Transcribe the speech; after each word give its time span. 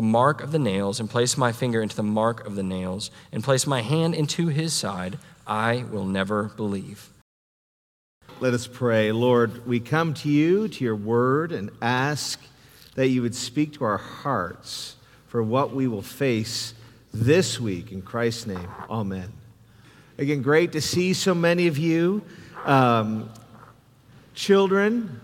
the 0.00 0.06
mark 0.06 0.40
of 0.40 0.50
the 0.50 0.58
nails, 0.58 0.98
and 0.98 1.10
place 1.10 1.36
my 1.36 1.52
finger 1.52 1.82
into 1.82 1.94
the 1.94 2.02
mark 2.02 2.46
of 2.46 2.56
the 2.56 2.62
nails, 2.62 3.10
and 3.32 3.44
place 3.44 3.66
my 3.66 3.82
hand 3.82 4.14
into 4.14 4.46
his 4.46 4.72
side, 4.72 5.18
I 5.46 5.84
will 5.90 6.06
never 6.06 6.44
believe. 6.56 7.10
Let 8.40 8.54
us 8.54 8.66
pray. 8.66 9.12
Lord, 9.12 9.66
we 9.66 9.78
come 9.78 10.14
to 10.14 10.30
you, 10.30 10.68
to 10.68 10.82
your 10.82 10.96
word, 10.96 11.52
and 11.52 11.68
ask 11.82 12.40
that 12.94 13.08
you 13.08 13.20
would 13.20 13.34
speak 13.34 13.74
to 13.74 13.84
our 13.84 13.98
hearts 13.98 14.96
for 15.26 15.42
what 15.42 15.74
we 15.74 15.86
will 15.86 16.00
face 16.00 16.72
this 17.12 17.60
week. 17.60 17.92
In 17.92 18.00
Christ's 18.00 18.46
name, 18.46 18.68
amen. 18.88 19.30
Again, 20.16 20.40
great 20.40 20.72
to 20.72 20.80
see 20.80 21.12
so 21.12 21.34
many 21.34 21.66
of 21.66 21.76
you. 21.76 22.22
Um, 22.64 23.28
children, 24.32 25.20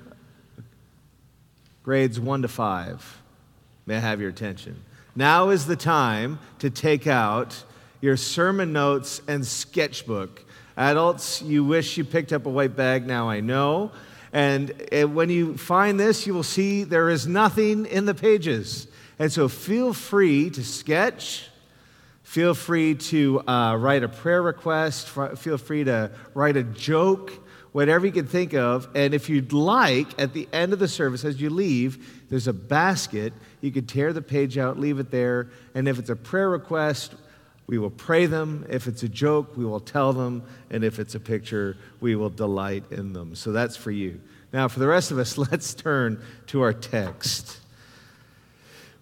grades 1.82 2.20
one 2.20 2.42
to 2.42 2.48
five, 2.48 3.22
may 3.86 3.96
I 3.96 4.00
have 4.00 4.20
your 4.20 4.30
attention. 4.30 4.82
Now 5.14 5.48
is 5.48 5.66
the 5.66 5.76
time 5.76 6.38
to 6.58 6.68
take 6.68 7.06
out 7.06 7.64
your 8.00 8.16
sermon 8.16 8.72
notes 8.72 9.22
and 9.26 9.46
sketchbook. 9.46 10.44
Adults, 10.76 11.40
you 11.40 11.64
wish 11.64 11.96
you 11.96 12.04
picked 12.04 12.32
up 12.32 12.44
a 12.44 12.50
white 12.50 12.76
bag, 12.76 13.06
now 13.06 13.30
I 13.30 13.40
know. 13.40 13.92
And 14.32 14.70
when 15.14 15.30
you 15.30 15.56
find 15.56 15.98
this, 15.98 16.26
you 16.26 16.34
will 16.34 16.42
see 16.42 16.84
there 16.84 17.08
is 17.08 17.26
nothing 17.26 17.86
in 17.86 18.04
the 18.04 18.14
pages. 18.14 18.86
And 19.18 19.32
so 19.32 19.48
feel 19.48 19.94
free 19.94 20.50
to 20.50 20.62
sketch. 20.62 21.48
Feel 22.22 22.52
free 22.52 22.96
to 22.96 23.40
uh, 23.48 23.76
write 23.76 24.02
a 24.02 24.08
prayer 24.08 24.42
request. 24.42 25.08
Feel 25.08 25.56
free 25.56 25.84
to 25.84 26.10
write 26.34 26.58
a 26.58 26.64
joke, 26.64 27.32
whatever 27.76 28.06
you 28.06 28.12
can 28.12 28.26
think 28.26 28.54
of. 28.54 28.88
And 28.94 29.12
if 29.12 29.28
you'd 29.28 29.52
like, 29.52 30.18
at 30.18 30.32
the 30.32 30.48
end 30.50 30.72
of 30.72 30.78
the 30.78 30.88
service, 30.88 31.26
as 31.26 31.42
you 31.42 31.50
leave, 31.50 32.24
there's 32.30 32.48
a 32.48 32.52
basket. 32.54 33.34
You 33.60 33.70
could 33.70 33.86
tear 33.86 34.14
the 34.14 34.22
page 34.22 34.56
out, 34.56 34.80
leave 34.80 34.98
it 34.98 35.10
there. 35.10 35.50
And 35.74 35.86
if 35.86 35.98
it's 35.98 36.08
a 36.08 36.16
prayer 36.16 36.48
request, 36.48 37.14
we 37.66 37.76
will 37.76 37.90
pray 37.90 38.24
them. 38.24 38.64
If 38.70 38.86
it's 38.86 39.02
a 39.02 39.10
joke, 39.10 39.58
we 39.58 39.66
will 39.66 39.80
tell 39.80 40.14
them. 40.14 40.42
And 40.70 40.84
if 40.84 40.98
it's 40.98 41.14
a 41.16 41.20
picture, 41.20 41.76
we 42.00 42.16
will 42.16 42.30
delight 42.30 42.84
in 42.90 43.12
them. 43.12 43.34
So 43.34 43.52
that's 43.52 43.76
for 43.76 43.90
you. 43.90 44.22
Now, 44.54 44.68
for 44.68 44.80
the 44.80 44.86
rest 44.86 45.10
of 45.10 45.18
us, 45.18 45.36
let's 45.50 45.74
turn 45.74 46.22
to 46.46 46.62
our 46.62 46.72
text, 46.72 47.60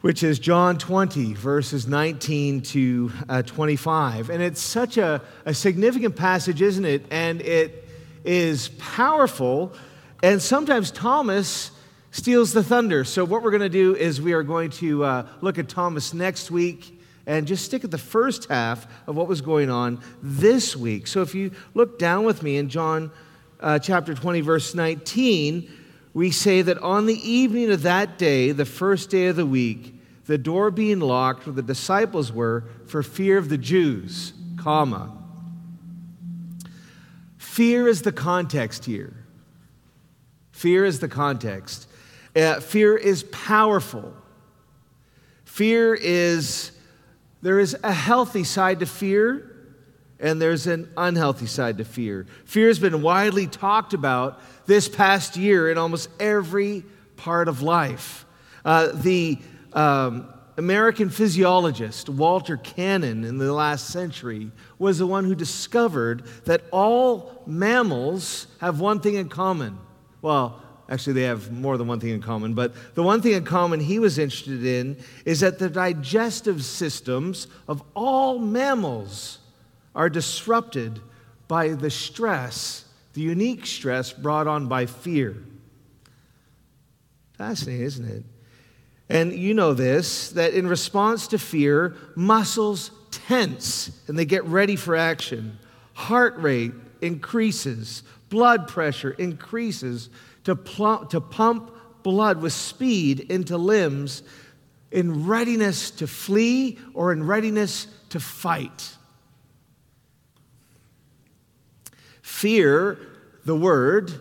which 0.01 0.25
is 0.25 0.41
John 0.41 0.79
20, 0.79 1.35
verses 1.35 1.87
19 1.87 2.63
to 2.63 3.13
uh, 3.29 3.43
25. 3.43 4.31
And 4.31 4.43
it's 4.43 4.61
such 4.61 4.97
a, 4.97 5.23
a 5.45 5.55
significant 5.55 6.17
passage, 6.17 6.61
isn't 6.61 6.85
it? 6.85 7.07
And 7.13 7.41
it 7.41 7.84
is 8.25 8.69
powerful. 8.79 9.73
And 10.23 10.41
sometimes 10.41 10.91
Thomas 10.91 11.71
steals 12.11 12.53
the 12.53 12.63
thunder. 12.63 13.05
So, 13.05 13.25
what 13.25 13.43
we're 13.43 13.51
going 13.51 13.61
to 13.63 13.69
do 13.69 13.95
is 13.95 14.21
we 14.21 14.33
are 14.33 14.43
going 14.43 14.71
to 14.71 15.05
uh, 15.05 15.27
look 15.41 15.59
at 15.59 15.69
Thomas 15.69 16.15
next 16.15 16.51
week 16.51 16.95
and 17.27 17.47
just 17.47 17.65
stick 17.65 17.85
at 17.85 17.91
the 17.91 17.99
first 17.99 18.49
half 18.49 18.87
of 19.07 19.17
what 19.17 19.29
was 19.29 19.41
going 19.41 19.71
on 19.71 20.01
this 20.23 20.77
week. 20.77 21.07
So 21.07 21.23
if 21.23 21.35
you 21.35 21.53
look 21.75 21.99
down 21.99 22.25
with 22.25 22.43
me 22.43 22.57
in 22.57 22.69
John 22.69 23.11
uh, 23.61 23.79
chapter 23.79 24.15
20, 24.15 24.41
verse 24.43 24.75
19, 24.75 25.71
we 26.13 26.31
say 26.31 26.63
that 26.63 26.79
on 26.79 27.07
the 27.07 27.29
evening 27.29 27.71
of 27.71 27.83
that 27.83 28.19
day, 28.19 28.53
the 28.53 28.65
first 28.67 29.11
day 29.11 29.27
of 29.27 29.37
the 29.37 29.47
week, 29.47 29.95
the 30.27 30.39
door 30.39 30.71
being 30.71 31.01
locked 31.01 31.47
where 31.47 31.55
the 31.55 31.63
disciples 31.63 32.33
were 32.33 32.65
for 32.87 33.03
fear 33.03 33.39
of 33.39 33.49
the 33.49 33.59
Jews, 33.59 34.33
comma. 34.59 35.24
Fear 37.55 37.87
is 37.87 38.03
the 38.03 38.11
context 38.11 38.85
here. 38.85 39.15
Fear 40.51 40.87
is 40.87 40.99
the 40.99 41.07
context. 41.07 41.87
Uh, 42.35 42.59
fear 42.59 42.97
is 42.97 43.23
powerful. 43.31 44.13
Fear 45.45 45.95
is 45.95 46.73
there 47.43 47.61
is 47.61 47.77
a 47.85 47.93
healthy 47.93 48.43
side 48.43 48.81
to 48.81 48.87
fear, 48.87 49.57
and 50.19 50.43
there's 50.43 50.67
an 50.67 50.91
unhealthy 50.97 51.47
side 51.47 51.79
to 51.79 51.85
fear. 51.85 52.27
Fear 52.45 52.67
has 52.67 52.81
been 52.81 53.03
widely 53.03 53.47
talked 53.47 53.95
about 53.95 54.41
this 54.67 54.89
past 54.89 55.37
year 55.37 55.71
in 55.71 55.79
almost 55.79 56.09
every 56.19 56.83
part 57.17 57.47
of 57.47 57.63
life. 57.63 58.27
Uh, 58.65 58.89
the 58.93 59.39
um, 59.75 60.34
American 60.57 61.11
physiologist 61.11 62.09
Walter 62.09 62.57
Cannon 62.57 63.25
in 63.25 63.39
the 63.39 63.53
last 63.53 63.89
century 63.89 64.51
was 64.79 64.99
the 64.99 65.07
one 65.07 65.25
who 65.25 65.35
discovered 65.35 66.25
that 66.45 66.63
all 66.71 67.43
mammals 67.47 68.47
have 68.61 68.81
one 68.81 69.01
thing 69.01 69.15
in 69.15 69.29
common. 69.29 69.79
Well, 70.23 70.65
Actually, 70.89 71.15
they 71.15 71.23
have 71.23 71.51
more 71.51 71.79
than 71.79 71.87
one 71.87 71.99
thing 71.99 72.11
in 72.11 72.21
common, 72.21 72.53
but 72.53 72.75
the 72.95 73.03
one 73.03 73.23
thing 73.23 73.33
in 73.33 73.45
common 73.45 73.81
he 73.81 73.99
was 73.99 74.19
interested 74.19 74.65
in 74.67 74.99
is 75.25 75.41
that 75.41 75.59
the 75.59 75.71
digestive 75.71 76.63
systems 76.63 77.47
of 77.67 77.83
all 77.95 78.39
mammals 78.39 79.39
are 79.95 80.11
disrupted 80.11 81.01
by 81.49 81.69
the 81.69 81.89
stress, 81.89 82.85
the 83.15 83.23
unique 83.23 83.65
stress 83.65 84.13
brought 84.13 84.47
on 84.47 84.67
by 84.67 84.85
fear. 84.85 85.43
Fascinating, 87.33 87.87
isn't 87.87 88.09
it? 88.09 88.25
And 89.09 89.33
you 89.33 89.55
know 89.55 89.75
this 89.75 90.31
that 90.31 90.55
in 90.55 90.67
response 90.67 91.29
to 91.29 91.39
fear, 91.39 91.95
muscles 92.17 92.91
tense 93.11 93.91
and 94.09 94.19
they 94.19 94.25
get 94.25 94.45
ready 94.45 94.77
for 94.77 94.97
action. 94.97 95.59
Heart 95.93 96.39
rate 96.39 96.73
increases, 97.01 98.03
blood 98.29 98.67
pressure 98.67 99.13
increases 99.13 100.09
to, 100.45 100.55
to 101.11 101.21
pump 101.21 101.71
blood 102.03 102.41
with 102.41 102.53
speed 102.53 103.21
into 103.21 103.57
limbs 103.57 104.23
in 104.91 105.27
readiness 105.27 105.91
to 105.91 106.07
flee 106.07 106.79
or 106.95 107.13
in 107.13 107.27
readiness 107.27 107.89
to 108.11 108.21
fight. 108.21 108.97
Fear, 112.23 112.99
the 113.45 113.57
word, 113.57 114.13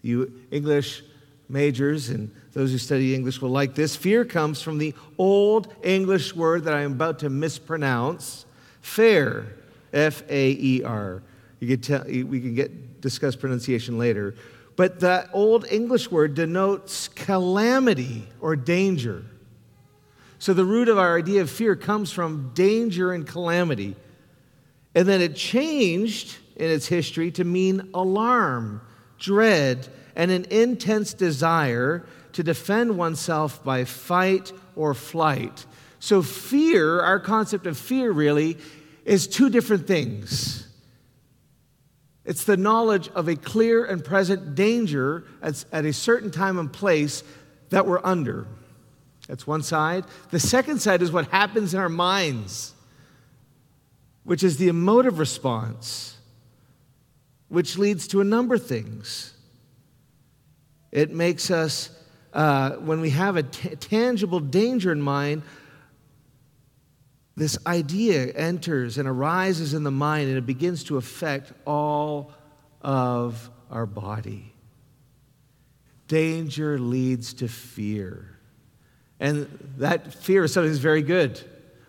you 0.00 0.32
English 0.50 1.02
majors 1.48 2.08
and 2.08 2.30
those 2.54 2.70
who 2.70 2.78
study 2.78 3.14
English 3.14 3.42
will 3.42 3.50
like 3.50 3.74
this. 3.74 3.94
Fear 3.96 4.24
comes 4.24 4.62
from 4.62 4.78
the 4.78 4.94
old 5.18 5.74
English 5.82 6.34
word 6.34 6.64
that 6.64 6.74
I 6.74 6.82
am 6.82 6.92
about 6.92 7.18
to 7.18 7.28
mispronounce, 7.28 8.46
fair, 8.80 9.46
F 9.92 10.22
A 10.28 10.50
E 10.50 10.82
R. 10.84 11.22
We 11.60 11.76
can 11.76 12.54
get 12.54 13.00
discuss 13.00 13.36
pronunciation 13.36 13.98
later. 13.98 14.34
But 14.76 15.00
that 15.00 15.30
old 15.32 15.66
English 15.70 16.10
word 16.10 16.34
denotes 16.34 17.08
calamity 17.08 18.26
or 18.40 18.56
danger. 18.56 19.24
So 20.38 20.52
the 20.52 20.64
root 20.64 20.88
of 20.88 20.98
our 20.98 21.16
idea 21.16 21.42
of 21.42 21.50
fear 21.50 21.76
comes 21.76 22.10
from 22.10 22.52
danger 22.54 23.12
and 23.12 23.26
calamity. 23.26 23.94
And 24.94 25.06
then 25.06 25.20
it 25.20 25.36
changed 25.36 26.36
in 26.56 26.70
its 26.70 26.86
history 26.86 27.30
to 27.32 27.44
mean 27.44 27.90
alarm, 27.94 28.80
dread, 29.18 29.88
and 30.16 30.30
an 30.30 30.44
intense 30.50 31.14
desire 31.14 32.04
to 32.34 32.42
defend 32.42 32.96
oneself 32.96 33.64
by 33.64 33.84
fight 33.84 34.52
or 34.76 34.94
flight. 34.94 35.66
So, 35.98 36.22
fear, 36.22 37.00
our 37.00 37.18
concept 37.18 37.66
of 37.66 37.78
fear 37.78 38.12
really, 38.12 38.58
is 39.04 39.26
two 39.26 39.50
different 39.50 39.86
things. 39.86 40.68
It's 42.24 42.44
the 42.44 42.56
knowledge 42.56 43.08
of 43.14 43.28
a 43.28 43.36
clear 43.36 43.84
and 43.84 44.04
present 44.04 44.54
danger 44.54 45.24
at, 45.42 45.64
at 45.72 45.84
a 45.84 45.92
certain 45.92 46.30
time 46.30 46.58
and 46.58 46.72
place 46.72 47.22
that 47.70 47.86
we're 47.86 48.04
under. 48.04 48.46
That's 49.28 49.46
one 49.46 49.62
side. 49.62 50.04
The 50.30 50.40
second 50.40 50.80
side 50.80 51.02
is 51.02 51.12
what 51.12 51.28
happens 51.28 51.74
in 51.74 51.80
our 51.80 51.88
minds, 51.88 52.74
which 54.24 54.42
is 54.42 54.56
the 54.56 54.68
emotive 54.68 55.18
response, 55.18 56.16
which 57.48 57.78
leads 57.78 58.06
to 58.08 58.20
a 58.20 58.24
number 58.24 58.54
of 58.54 58.66
things. 58.66 59.34
It 60.92 61.10
makes 61.10 61.50
us, 61.50 61.90
uh, 62.34 62.72
when 62.72 63.00
we 63.00 63.10
have 63.10 63.36
a 63.36 63.44
t- 63.44 63.76
tangible 63.76 64.40
danger 64.40 64.90
in 64.90 65.00
mind, 65.00 65.42
this 67.36 67.56
idea 67.66 68.26
enters 68.32 68.98
and 68.98 69.08
arises 69.08 69.72
in 69.72 69.84
the 69.84 69.90
mind 69.90 70.28
and 70.28 70.36
it 70.36 70.46
begins 70.46 70.84
to 70.84 70.96
affect 70.96 71.52
all 71.64 72.32
of 72.82 73.50
our 73.70 73.86
body. 73.86 74.52
Danger 76.06 76.78
leads 76.78 77.34
to 77.34 77.48
fear. 77.48 78.38
And 79.20 79.48
that 79.78 80.12
fear 80.12 80.44
is 80.44 80.52
something 80.52 80.70
that's 80.70 80.82
very 80.82 81.02
good. 81.02 81.40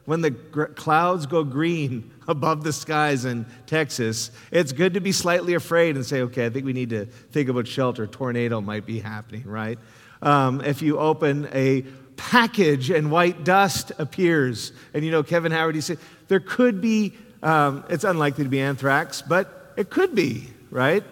When 0.05 0.21
the 0.21 0.29
gr- 0.29 0.65
clouds 0.65 1.25
go 1.25 1.43
green 1.43 2.11
above 2.27 2.63
the 2.63 2.71
skies 2.71 3.25
in 3.25 3.45
Texas, 3.65 4.31
it's 4.51 4.71
good 4.71 4.93
to 4.93 5.01
be 5.01 5.11
slightly 5.11 5.55
afraid 5.55 5.95
and 5.95 6.05
say, 6.05 6.21
okay, 6.21 6.45
I 6.45 6.49
think 6.49 6.65
we 6.65 6.73
need 6.73 6.91
to 6.91 7.05
think 7.05 7.49
about 7.49 7.67
shelter. 7.67 8.05
Tornado 8.07 8.61
might 8.61 8.85
be 8.85 8.99
happening, 8.99 9.43
right? 9.45 9.79
Um, 10.25 10.59
if 10.61 10.81
you 10.81 10.97
open 10.99 11.47
a 11.53 11.83
package 12.17 12.89
and 12.89 13.11
white 13.11 13.45
dust 13.45 13.91
appears, 13.99 14.73
and 14.93 15.05
you 15.05 15.11
know, 15.11 15.23
Kevin 15.23 15.51
Howard, 15.51 15.75
he 15.75 15.81
said, 15.81 15.99
there 16.27 16.39
could 16.39 16.81
be, 16.81 17.13
um, 17.43 17.85
it's 17.89 18.03
unlikely 18.03 18.43
to 18.43 18.49
be 18.49 18.59
anthrax, 18.59 19.21
but 19.21 19.73
it 19.77 19.89
could 19.89 20.15
be, 20.15 20.49
right? 20.71 21.03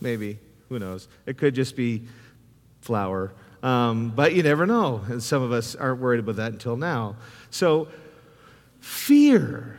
Maybe. 0.00 0.38
Who 0.68 0.78
knows? 0.78 1.08
It 1.26 1.38
could 1.38 1.54
just 1.54 1.76
be 1.76 2.02
flour. 2.80 3.32
Um, 3.62 4.10
but 4.10 4.34
you 4.34 4.42
never 4.42 4.66
know. 4.66 5.02
And 5.08 5.22
some 5.22 5.42
of 5.42 5.52
us 5.52 5.74
aren't 5.74 6.00
worried 6.00 6.20
about 6.20 6.36
that 6.36 6.52
until 6.52 6.76
now. 6.76 7.16
So, 7.50 7.88
fear. 8.80 9.78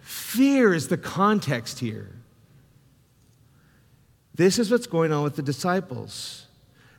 Fear 0.00 0.74
is 0.74 0.88
the 0.88 0.96
context 0.96 1.78
here. 1.78 2.08
This 4.34 4.58
is 4.58 4.70
what's 4.70 4.86
going 4.86 5.12
on 5.12 5.22
with 5.22 5.36
the 5.36 5.42
disciples. 5.42 6.46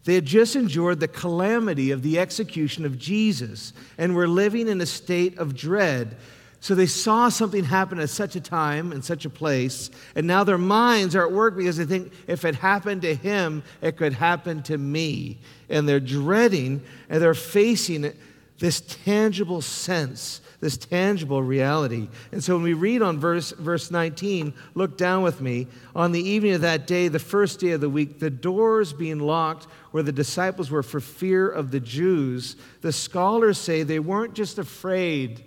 They 0.03 0.15
had 0.15 0.25
just 0.25 0.55
endured 0.55 0.99
the 0.99 1.07
calamity 1.07 1.91
of 1.91 2.01
the 2.01 2.17
execution 2.19 2.85
of 2.85 2.97
Jesus 2.97 3.73
and 3.97 4.15
were 4.15 4.27
living 4.27 4.67
in 4.67 4.81
a 4.81 4.85
state 4.85 5.37
of 5.37 5.55
dread 5.55 6.17
so 6.61 6.75
they 6.75 6.85
saw 6.85 7.29
something 7.29 7.63
happen 7.63 7.99
at 7.99 8.11
such 8.11 8.35
a 8.35 8.39
time 8.39 8.91
and 8.91 9.03
such 9.03 9.25
a 9.25 9.31
place, 9.31 9.89
and 10.15 10.27
now 10.27 10.43
their 10.43 10.59
minds 10.59 11.15
are 11.15 11.25
at 11.25 11.31
work 11.31 11.57
because 11.57 11.77
they 11.77 11.85
think 11.85 12.13
if 12.27 12.45
it 12.45 12.53
happened 12.53 13.01
to 13.01 13.15
him, 13.15 13.63
it 13.81 13.97
could 13.97 14.13
happen 14.13 14.61
to 14.63 14.77
me. 14.77 15.39
And 15.69 15.89
they're 15.89 15.99
dreading 15.99 16.83
and 17.09 17.19
they're 17.19 17.33
facing 17.33 18.13
this 18.61 18.79
tangible 18.81 19.59
sense, 19.59 20.39
this 20.59 20.77
tangible 20.77 21.41
reality. 21.41 22.07
And 22.31 22.43
so 22.43 22.53
when 22.53 22.63
we 22.63 22.73
read 22.73 23.01
on 23.01 23.17
verse, 23.17 23.49
verse 23.53 23.89
19, 23.89 24.53
look 24.75 24.99
down 24.99 25.23
with 25.23 25.41
me. 25.41 25.65
On 25.95 26.11
the 26.11 26.21
evening 26.21 26.53
of 26.53 26.61
that 26.61 26.85
day, 26.85 27.07
the 27.07 27.17
first 27.17 27.59
day 27.59 27.71
of 27.71 27.81
the 27.81 27.89
week, 27.89 28.19
the 28.19 28.29
doors 28.29 28.93
being 28.93 29.17
locked 29.17 29.65
where 29.89 30.03
the 30.03 30.11
disciples 30.11 30.69
were 30.69 30.83
for 30.83 30.99
fear 30.99 31.49
of 31.49 31.71
the 31.71 31.79
Jews, 31.79 32.55
the 32.81 32.91
scholars 32.91 33.57
say 33.57 33.81
they 33.81 33.97
weren't 33.97 34.35
just 34.35 34.59
afraid 34.59 35.43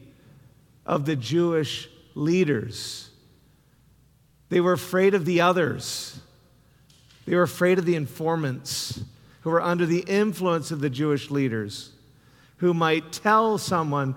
of 0.85 1.07
the 1.07 1.15
Jewish 1.15 1.89
leaders. 2.17 3.11
They 4.49 4.61
were 4.61 4.73
afraid 4.73 5.15
of 5.15 5.25
the 5.25 5.41
others. 5.41 6.19
They 7.27 7.37
were 7.37 7.43
afraid 7.43 7.79
of 7.79 7.87
the 7.87 7.95
informants 7.95 9.05
who 9.43 9.51
were 9.51 9.63
under 9.63 9.87
the 9.87 10.01
influence 10.01 10.73
of 10.73 10.81
the 10.81 10.91
Jewish 10.91 11.31
leaders, 11.31 11.94
who 12.65 12.73
might 12.73 13.13
tell 13.13 13.59
someone 13.59 14.15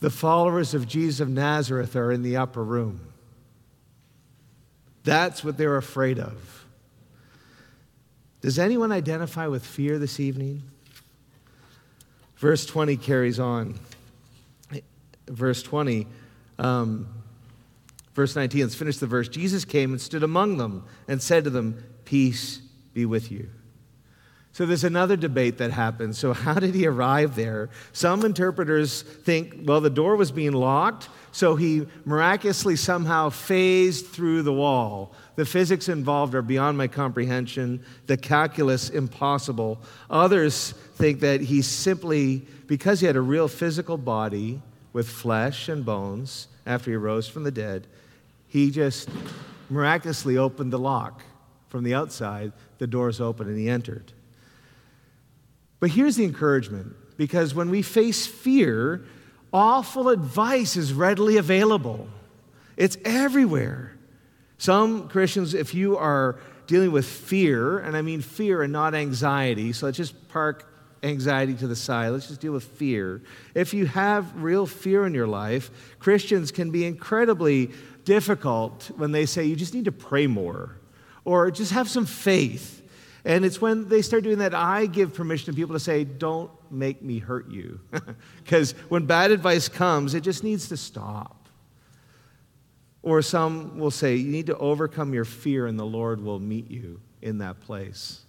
the 0.00 0.10
followers 0.10 0.74
of 0.74 0.86
Jesus 0.86 1.20
of 1.20 1.30
Nazareth 1.30 1.96
are 1.96 2.12
in 2.12 2.20
the 2.20 2.36
upper 2.36 2.62
room. 2.62 3.00
That's 5.04 5.42
what 5.42 5.56
they're 5.56 5.78
afraid 5.78 6.18
of. 6.18 6.66
Does 8.42 8.58
anyone 8.58 8.92
identify 8.92 9.46
with 9.46 9.64
fear 9.64 9.98
this 9.98 10.20
evening? 10.20 10.64
Verse 12.36 12.66
20 12.66 12.98
carries 12.98 13.40
on 13.40 13.78
verse 15.26 15.62
20. 15.62 16.06
Um, 16.58 17.08
verse 18.12 18.36
19, 18.36 18.60
let's 18.60 18.74
finish 18.74 18.98
the 18.98 19.06
verse. 19.06 19.30
Jesus 19.30 19.64
came 19.64 19.92
and 19.92 20.00
stood 20.00 20.22
among 20.22 20.58
them 20.58 20.84
and 21.08 21.22
said 21.22 21.44
to 21.44 21.50
them, 21.50 21.82
Peace 22.04 22.60
be 22.92 23.06
with 23.06 23.32
you. 23.32 23.48
So 24.52 24.66
there's 24.66 24.84
another 24.84 25.16
debate 25.16 25.58
that 25.58 25.70
happens. 25.70 26.18
So, 26.18 26.32
how 26.32 26.54
did 26.54 26.74
he 26.74 26.86
arrive 26.86 27.36
there? 27.36 27.70
Some 27.92 28.24
interpreters 28.24 29.02
think, 29.02 29.60
well, 29.62 29.80
the 29.80 29.90
door 29.90 30.16
was 30.16 30.32
being 30.32 30.52
locked, 30.52 31.08
so 31.30 31.54
he 31.54 31.86
miraculously 32.04 32.74
somehow 32.74 33.28
phased 33.28 34.06
through 34.06 34.42
the 34.42 34.52
wall. 34.52 35.12
The 35.36 35.44
physics 35.44 35.88
involved 35.88 36.34
are 36.34 36.42
beyond 36.42 36.76
my 36.76 36.88
comprehension, 36.88 37.84
the 38.06 38.16
calculus 38.16 38.90
impossible. 38.90 39.80
Others 40.10 40.72
think 40.94 41.20
that 41.20 41.40
he 41.40 41.62
simply, 41.62 42.46
because 42.66 42.98
he 42.98 43.06
had 43.06 43.16
a 43.16 43.20
real 43.20 43.46
physical 43.46 43.96
body, 43.96 44.60
with 44.92 45.08
flesh 45.08 45.68
and 45.68 45.84
bones 45.84 46.48
after 46.66 46.90
he 46.90 46.96
rose 46.96 47.28
from 47.28 47.44
the 47.44 47.50
dead, 47.50 47.86
he 48.48 48.70
just 48.70 49.08
miraculously 49.70 50.36
opened 50.36 50.72
the 50.72 50.78
lock 50.78 51.22
from 51.68 51.84
the 51.84 51.94
outside. 51.94 52.52
The 52.78 52.86
doors 52.86 53.20
opened 53.20 53.50
and 53.50 53.58
he 53.58 53.68
entered. 53.68 54.12
But 55.80 55.90
here's 55.90 56.16
the 56.16 56.24
encouragement 56.24 56.94
because 57.16 57.54
when 57.54 57.70
we 57.70 57.82
face 57.82 58.26
fear, 58.26 59.04
awful 59.52 60.08
advice 60.08 60.76
is 60.76 60.92
readily 60.92 61.36
available, 61.36 62.08
it's 62.76 62.96
everywhere. 63.04 63.94
Some 64.58 65.08
Christians, 65.08 65.54
if 65.54 65.74
you 65.74 65.96
are 65.96 66.38
dealing 66.66 66.92
with 66.92 67.06
fear, 67.06 67.78
and 67.78 67.96
I 67.96 68.02
mean 68.02 68.20
fear 68.20 68.62
and 68.62 68.72
not 68.72 68.94
anxiety, 68.94 69.72
so 69.72 69.86
let's 69.86 69.96
just 69.96 70.28
park 70.28 70.68
anxiety 71.02 71.54
to 71.54 71.66
the 71.66 71.76
side. 71.76 72.10
Let's 72.10 72.28
just 72.28 72.40
deal 72.40 72.52
with 72.52 72.64
fear. 72.64 73.22
If 73.54 73.72
you 73.72 73.86
have 73.86 74.42
real 74.42 74.66
fear 74.66 75.06
in 75.06 75.14
your 75.14 75.26
life, 75.26 75.70
Christians 75.98 76.50
can 76.50 76.70
be 76.70 76.84
incredibly 76.84 77.70
difficult 78.04 78.90
when 78.96 79.12
they 79.12 79.26
say 79.26 79.44
you 79.44 79.56
just 79.56 79.74
need 79.74 79.84
to 79.84 79.92
pray 79.92 80.26
more 80.26 80.76
or 81.24 81.50
just 81.50 81.72
have 81.72 81.88
some 81.88 82.06
faith. 82.06 82.77
And 83.28 83.44
it's 83.44 83.60
when 83.60 83.90
they 83.90 84.00
start 84.00 84.24
doing 84.24 84.38
that, 84.38 84.54
I 84.54 84.86
give 84.86 85.12
permission 85.12 85.52
to 85.52 85.56
people 85.56 85.74
to 85.74 85.80
say, 85.80 86.02
Don't 86.02 86.50
make 86.70 87.02
me 87.02 87.18
hurt 87.18 87.48
you. 87.50 87.78
Because 88.42 88.72
when 88.88 89.04
bad 89.04 89.30
advice 89.30 89.68
comes, 89.68 90.14
it 90.14 90.22
just 90.22 90.42
needs 90.42 90.70
to 90.70 90.78
stop. 90.78 91.46
Or 93.02 93.20
some 93.20 93.78
will 93.78 93.90
say, 93.90 94.16
You 94.16 94.32
need 94.32 94.46
to 94.46 94.56
overcome 94.56 95.12
your 95.12 95.26
fear, 95.26 95.66
and 95.66 95.78
the 95.78 95.84
Lord 95.84 96.24
will 96.24 96.40
meet 96.40 96.70
you 96.70 97.02
in 97.20 97.38
that 97.38 97.60
place. 97.60 98.22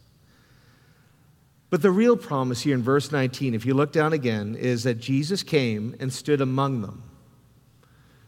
But 1.70 1.82
the 1.82 1.92
real 1.92 2.18
promise 2.18 2.60
here 2.62 2.76
in 2.76 2.84
verse 2.84 3.10
19, 3.10 3.54
if 3.54 3.66
you 3.66 3.74
look 3.74 3.94
down 3.94 4.12
again, 4.12 4.56
is 4.56 4.84
that 4.84 4.96
Jesus 4.96 5.44
came 5.44 5.96
and 6.02 6.12
stood 6.12 6.42
among 6.42 6.82
them. 6.82 7.04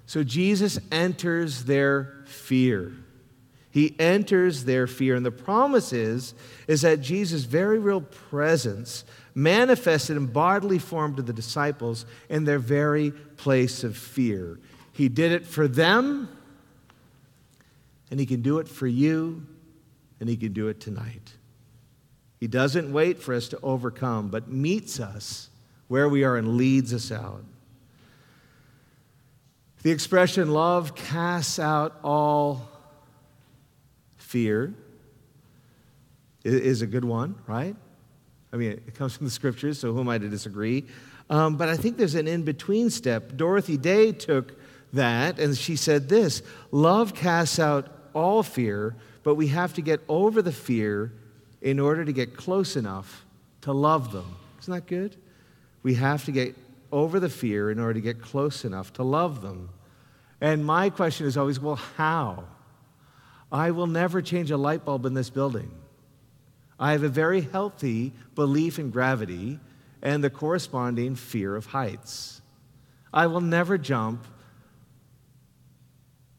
So 0.05 0.23
Jesus 0.23 0.79
enters 0.89 1.65
their 1.65 2.23
fear. 2.25 2.93
He 3.71 3.95
enters 3.97 4.65
their 4.65 4.85
fear. 4.85 5.15
And 5.15 5.25
the 5.25 5.31
promise 5.31 5.93
is, 5.93 6.33
is 6.67 6.81
that 6.81 7.01
Jesus' 7.01 7.45
very 7.45 7.79
real 7.79 8.01
presence 8.01 9.05
manifested 9.33 10.17
in 10.17 10.27
bodily 10.27 10.77
form 10.77 11.15
to 11.15 11.21
the 11.21 11.33
disciples 11.33 12.05
in 12.29 12.43
their 12.43 12.59
very 12.59 13.11
place 13.11 13.83
of 13.83 13.95
fear. 13.95 14.59
He 14.91 15.07
did 15.07 15.31
it 15.31 15.45
for 15.45 15.69
them, 15.69 16.27
and 18.09 18.19
He 18.19 18.25
can 18.25 18.41
do 18.41 18.59
it 18.59 18.67
for 18.67 18.87
you, 18.87 19.45
and 20.19 20.27
He 20.27 20.35
can 20.35 20.51
do 20.51 20.67
it 20.67 20.81
tonight. 20.81 21.33
He 22.41 22.47
doesn't 22.47 22.91
wait 22.91 23.21
for 23.21 23.33
us 23.33 23.47
to 23.49 23.59
overcome, 23.63 24.29
but 24.29 24.49
meets 24.49 24.99
us 24.99 25.49
where 25.87 26.09
we 26.09 26.25
are 26.25 26.35
and 26.35 26.57
leads 26.57 26.93
us 26.93 27.11
out. 27.11 27.45
The 29.83 29.91
expression 29.91 30.51
love 30.51 30.93
casts 30.93 31.57
out 31.57 31.97
all 32.03 32.67
fear 34.31 34.73
is 36.45 36.81
a 36.81 36.87
good 36.87 37.03
one, 37.03 37.35
right? 37.47 37.75
I 38.53 38.55
mean, 38.55 38.71
it 38.71 38.95
comes 38.95 39.15
from 39.15 39.25
the 39.25 39.31
scriptures, 39.31 39.77
so 39.77 39.93
who 39.93 39.99
am 39.99 40.07
I 40.07 40.17
to 40.17 40.29
disagree? 40.29 40.85
Um, 41.29 41.57
but 41.57 41.67
I 41.67 41.75
think 41.75 41.97
there's 41.97 42.15
an 42.15 42.27
in 42.27 42.43
between 42.43 42.89
step. 42.89 43.35
Dorothy 43.35 43.75
Day 43.75 44.13
took 44.13 44.53
that 44.93 45.37
and 45.37 45.57
she 45.57 45.75
said 45.75 46.07
this 46.07 46.43
Love 46.71 47.13
casts 47.13 47.59
out 47.59 47.89
all 48.13 48.41
fear, 48.41 48.95
but 49.23 49.35
we 49.35 49.47
have 49.47 49.73
to 49.73 49.81
get 49.81 49.99
over 50.07 50.41
the 50.41 50.51
fear 50.51 51.11
in 51.61 51.79
order 51.79 52.05
to 52.05 52.13
get 52.13 52.35
close 52.35 52.77
enough 52.77 53.25
to 53.61 53.73
love 53.73 54.13
them. 54.13 54.35
Isn't 54.61 54.73
that 54.73 54.87
good? 54.87 55.17
We 55.83 55.95
have 55.95 56.23
to 56.25 56.31
get 56.31 56.55
over 56.91 57.19
the 57.19 57.29
fear 57.29 57.69
in 57.69 57.79
order 57.79 57.95
to 57.95 58.01
get 58.01 58.21
close 58.21 58.63
enough 58.63 58.93
to 58.93 59.03
love 59.03 59.41
them. 59.41 59.69
And 60.39 60.65
my 60.65 60.89
question 60.89 61.27
is 61.27 61.37
always, 61.37 61.59
well, 61.59 61.75
how? 61.75 62.45
I 63.51 63.71
will 63.71 63.87
never 63.87 64.21
change 64.21 64.51
a 64.51 64.57
light 64.57 64.85
bulb 64.85 65.05
in 65.05 65.13
this 65.13 65.29
building. 65.29 65.71
I 66.79 66.93
have 66.93 67.03
a 67.03 67.09
very 67.09 67.41
healthy 67.41 68.13
belief 68.33 68.79
in 68.79 68.89
gravity 68.89 69.59
and 70.01 70.23
the 70.23 70.29
corresponding 70.29 71.15
fear 71.15 71.55
of 71.55 71.67
heights. 71.67 72.41
I 73.13 73.27
will 73.27 73.41
never 73.41 73.77
jump 73.77 74.25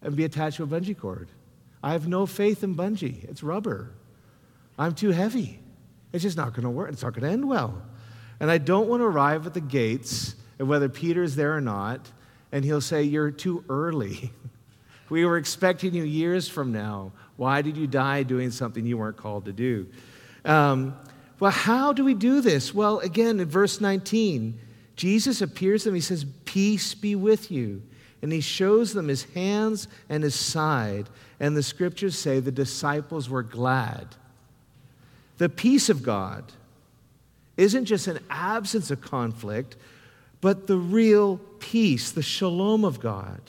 and 0.00 0.16
be 0.16 0.24
attached 0.24 0.56
to 0.56 0.64
a 0.64 0.66
bungee 0.66 0.98
cord. 0.98 1.28
I 1.82 1.92
have 1.92 2.08
no 2.08 2.26
faith 2.26 2.64
in 2.64 2.74
bungee. 2.74 3.24
It's 3.24 3.42
rubber. 3.42 3.92
I'm 4.78 4.94
too 4.94 5.10
heavy. 5.10 5.60
It's 6.12 6.22
just 6.22 6.36
not 6.36 6.54
going 6.54 6.64
to 6.64 6.70
work. 6.70 6.92
It's 6.92 7.02
not 7.02 7.12
going 7.14 7.24
to 7.24 7.30
end 7.30 7.48
well. 7.48 7.82
And 8.40 8.50
I 8.50 8.58
don't 8.58 8.88
want 8.88 9.00
to 9.00 9.06
arrive 9.06 9.46
at 9.46 9.54
the 9.54 9.60
gates, 9.60 10.34
and 10.58 10.68
whether 10.68 10.88
Peter's 10.88 11.36
there 11.36 11.56
or 11.56 11.60
not, 11.60 12.10
and 12.50 12.64
he'll 12.64 12.80
say, 12.80 13.02
You're 13.02 13.30
too 13.30 13.64
early. 13.68 14.32
we 15.12 15.26
were 15.26 15.36
expecting 15.36 15.92
you 15.92 16.04
years 16.04 16.48
from 16.48 16.72
now. 16.72 17.12
Why 17.36 17.60
did 17.60 17.76
you 17.76 17.86
die 17.86 18.22
doing 18.22 18.50
something 18.50 18.86
you 18.86 18.96
weren't 18.96 19.18
called 19.18 19.44
to 19.44 19.52
do? 19.52 19.86
Um, 20.42 20.96
well, 21.38 21.50
how 21.50 21.92
do 21.92 22.02
we 22.02 22.14
do 22.14 22.40
this? 22.40 22.72
Well, 22.72 22.98
again, 23.00 23.38
in 23.38 23.46
verse 23.46 23.78
19, 23.78 24.58
Jesus 24.96 25.42
appears 25.42 25.82
to 25.82 25.90
them. 25.90 25.96
He 25.96 26.00
says, 26.00 26.24
Peace 26.46 26.94
be 26.94 27.14
with 27.14 27.50
you. 27.50 27.82
And 28.22 28.32
he 28.32 28.40
shows 28.40 28.94
them 28.94 29.08
his 29.08 29.24
hands 29.34 29.86
and 30.08 30.24
his 30.24 30.34
side. 30.34 31.10
And 31.38 31.54
the 31.54 31.62
scriptures 31.62 32.18
say 32.18 32.40
the 32.40 32.50
disciples 32.50 33.28
were 33.28 33.42
glad. 33.42 34.08
The 35.36 35.50
peace 35.50 35.90
of 35.90 36.02
God 36.02 36.50
isn't 37.58 37.84
just 37.84 38.06
an 38.06 38.20
absence 38.30 38.90
of 38.90 39.02
conflict, 39.02 39.76
but 40.40 40.68
the 40.68 40.78
real 40.78 41.36
peace, 41.58 42.12
the 42.12 42.22
shalom 42.22 42.82
of 42.82 42.98
God. 42.98 43.42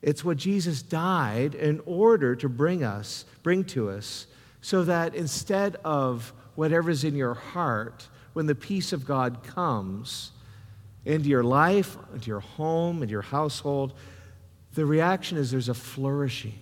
It's 0.00 0.24
what 0.24 0.36
Jesus 0.36 0.82
died 0.82 1.54
in 1.54 1.80
order 1.86 2.36
to 2.36 2.48
bring 2.48 2.84
us, 2.84 3.24
bring 3.42 3.64
to 3.64 3.90
us, 3.90 4.26
so 4.60 4.84
that 4.84 5.14
instead 5.14 5.76
of 5.84 6.32
whatever's 6.54 7.04
in 7.04 7.14
your 7.14 7.34
heart, 7.34 8.08
when 8.32 8.46
the 8.46 8.54
peace 8.54 8.92
of 8.92 9.04
God 9.04 9.42
comes 9.42 10.32
into 11.04 11.28
your 11.28 11.42
life, 11.42 11.96
into 12.12 12.28
your 12.28 12.40
home, 12.40 13.02
into 13.02 13.12
your 13.12 13.22
household, 13.22 13.94
the 14.74 14.86
reaction 14.86 15.38
is 15.38 15.50
there's 15.50 15.68
a 15.68 15.74
flourishing. 15.74 16.58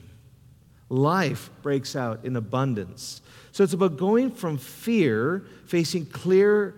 Life 0.89 1.51
breaks 1.63 1.97
out 1.97 2.25
in 2.25 2.37
abundance. 2.37 3.21
So 3.53 3.65
it's 3.65 3.73
about 3.73 3.97
going 3.97 4.31
from 4.31 4.57
fear, 4.57 5.45
facing 5.67 6.07
clear 6.07 6.75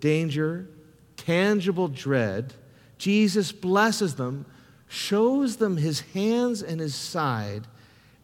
danger, 0.00 0.68
tangible 1.16 1.88
dread. 1.88 2.54
Jesus 2.98 3.52
blesses 3.52 4.14
them, 4.14 4.46
shows 4.90 5.56
them 5.58 5.76
his 5.76 6.00
hands 6.00 6.64
and 6.64 6.80
his 6.80 6.96
side, 6.96 7.68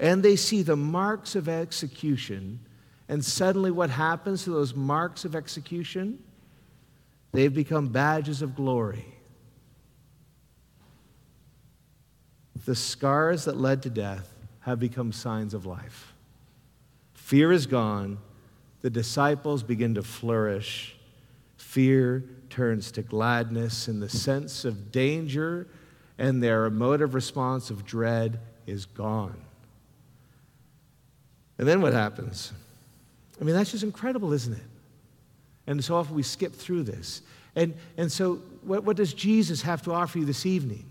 and 0.01 0.23
they 0.23 0.35
see 0.35 0.63
the 0.63 0.75
marks 0.75 1.37
of 1.37 1.49
execution. 1.49 2.59
And 3.09 3.25
suddenly, 3.25 3.71
what 3.71 3.89
happens 3.89 4.43
to 4.45 4.51
those 4.51 4.75
marks 4.75 5.25
of 5.25 5.37
execution? 5.37 6.19
They've 7.31 7.55
become 7.55 7.87
badges 7.89 8.43
of 8.43 8.57
glory. 8.57 9.07
The 12.65 12.75
scars 12.75 13.45
that 13.45 13.57
led 13.57 13.81
to 13.85 13.91
death 13.91 14.35
have 14.63 14.81
become 14.81 15.13
signs 15.13 15.55
of 15.55 15.67
life. 15.67 16.15
Fear 17.15 17.53
is 17.53 17.67
gone. 17.67 18.19
The 18.83 18.91
disciples 18.91 19.63
begin 19.63 19.95
to 19.95 20.03
flourish. 20.03 20.97
Fear 21.59 22.25
turns 22.51 22.91
to 22.93 23.03
gladness, 23.03 23.87
and 23.87 24.03
the 24.03 24.09
sense 24.09 24.65
of 24.65 24.91
danger 24.91 25.69
and 26.19 26.43
their 26.43 26.67
emotive 26.67 27.15
response 27.15 27.71
of 27.71 27.85
dread 27.85 28.41
is 28.67 28.87
gone. 28.87 29.37
And 31.59 31.67
then 31.67 31.81
what 31.81 31.93
happens? 31.93 32.53
I 33.41 33.45
mean, 33.45 33.55
that's 33.55 33.71
just 33.71 33.83
incredible, 33.83 34.33
isn't 34.33 34.55
it? 34.55 34.63
And 35.67 35.85
so 35.85 35.97
often 35.97 36.15
we 36.15 36.23
skip 36.23 36.55
through 36.55 36.85
this. 36.85 37.23
And, 37.55 37.75
and 37.97 38.11
so, 38.11 38.37
what, 38.63 38.85
what 38.85 38.97
does 38.97 39.15
Jesus 39.15 39.63
have 39.63 39.83
to 39.83 39.93
offer 39.93 40.19
you 40.19 40.25
this 40.25 40.47
evening? 40.47 40.85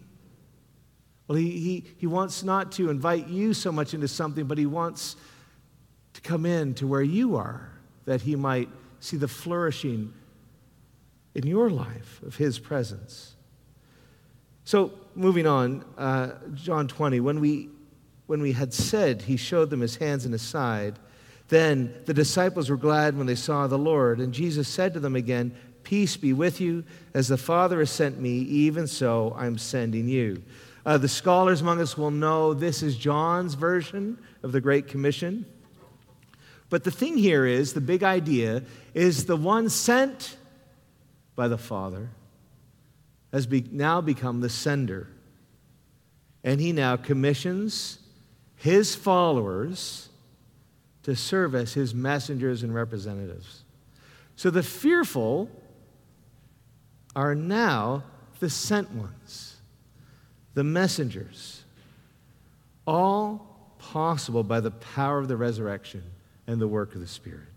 Well, 1.27 1.37
he, 1.37 1.51
he, 1.51 1.83
he 1.97 2.07
wants 2.07 2.43
not 2.43 2.71
to 2.73 2.89
invite 2.89 3.27
you 3.27 3.53
so 3.53 3.71
much 3.71 3.93
into 3.93 4.07
something, 4.07 4.45
but 4.45 4.57
he 4.57 4.65
wants 4.65 5.15
to 6.13 6.21
come 6.21 6.45
in 6.45 6.73
to 6.75 6.87
where 6.87 7.01
you 7.01 7.35
are, 7.35 7.69
that 8.05 8.21
he 8.21 8.35
might 8.35 8.69
see 8.99 9.17
the 9.17 9.27
flourishing 9.27 10.13
in 11.33 11.45
your 11.45 11.69
life 11.69 12.21
of 12.23 12.35
his 12.35 12.57
presence. 12.59 13.34
So, 14.65 14.93
moving 15.13 15.45
on, 15.45 15.85
uh, 15.95 16.31
John 16.55 16.87
20, 16.87 17.19
when 17.19 17.39
we, 17.39 17.69
when 18.25 18.41
we 18.41 18.51
had 18.51 18.73
said 18.73 19.21
he 19.21 19.37
showed 19.37 19.69
them 19.69 19.79
his 19.79 19.97
hands 19.97 20.25
and 20.25 20.33
his 20.33 20.41
side, 20.41 20.97
then 21.49 21.93
the 22.05 22.15
disciples 22.15 22.71
were 22.71 22.77
glad 22.77 23.15
when 23.15 23.27
they 23.27 23.35
saw 23.35 23.67
the 23.67 23.77
Lord. 23.77 24.19
And 24.19 24.33
Jesus 24.33 24.67
said 24.67 24.95
to 24.95 24.99
them 24.99 25.15
again, 25.15 25.55
Peace 25.83 26.17
be 26.17 26.33
with 26.33 26.59
you. 26.59 26.83
As 27.13 27.27
the 27.27 27.37
Father 27.37 27.77
has 27.77 27.91
sent 27.91 28.19
me, 28.19 28.39
even 28.39 28.87
so 28.87 29.35
I'm 29.37 29.59
sending 29.59 30.07
you. 30.07 30.41
Uh, 30.83 30.97
the 30.97 31.07
scholars 31.07 31.61
among 31.61 31.79
us 31.79 31.95
will 31.95 32.09
know 32.09 32.55
this 32.55 32.81
is 32.81 32.97
John's 32.97 33.53
version 33.53 34.17
of 34.41 34.51
the 34.51 34.61
Great 34.61 34.87
Commission. 34.87 35.45
But 36.71 36.83
the 36.83 36.91
thing 36.91 37.17
here 37.17 37.45
is 37.45 37.73
the 37.73 37.81
big 37.81 38.01
idea 38.01 38.63
is 38.95 39.25
the 39.25 39.35
one 39.35 39.69
sent 39.69 40.37
by 41.35 41.47
the 41.47 41.57
Father 41.59 42.09
has 43.35 43.45
be, 43.45 43.65
now 43.69 43.99
become 43.99 44.39
the 44.39 44.49
sender. 44.49 45.09
And 46.41 46.61
he 46.61 46.71
now 46.71 46.95
commissions 46.95 47.99
his 48.55 48.95
followers 48.95 50.07
to 51.03 51.17
serve 51.17 51.53
as 51.53 51.73
his 51.73 51.93
messengers 51.93 52.63
and 52.63 52.73
representatives. 52.73 53.65
So 54.37 54.49
the 54.49 54.63
fearful 54.63 55.49
are 57.13 57.35
now 57.35 58.03
the 58.39 58.49
sent 58.49 58.91
ones 58.91 59.57
the 60.53 60.63
messengers, 60.63 61.65
all 62.87 63.75
possible 63.77 64.43
by 64.43 64.61
the 64.61 64.71
power 64.71 65.19
of 65.19 65.27
the 65.27 65.35
resurrection 65.35 66.03
and 66.47 66.61
the 66.61 66.67
work 66.69 66.95
of 66.95 67.01
the 67.01 67.07
Spirit. 67.07 67.49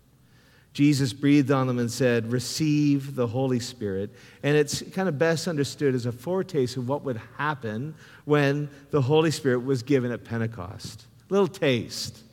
Jesus 0.79 1.11
breathed 1.11 1.51
on 1.51 1.67
them 1.67 1.77
and 1.77 1.91
said, 1.91 2.31
Receive 2.31 3.13
the 3.13 3.27
Holy 3.27 3.59
Spirit. 3.59 4.11
And 4.43 4.55
it's 4.55 4.81
kind 4.93 5.09
of 5.09 5.19
best 5.19 5.45
understood 5.45 5.93
as 5.93 6.05
a 6.05 6.11
foretaste 6.13 6.77
of 6.77 6.87
what 6.87 7.03
would 7.03 7.19
happen 7.37 7.95
when 8.23 8.69
the 8.89 9.01
Holy 9.01 9.29
Spirit 9.29 9.65
was 9.65 9.83
given 9.83 10.09
at 10.09 10.23
Pentecost. 10.23 11.03
Little 11.27 11.49
taste. 11.49 12.23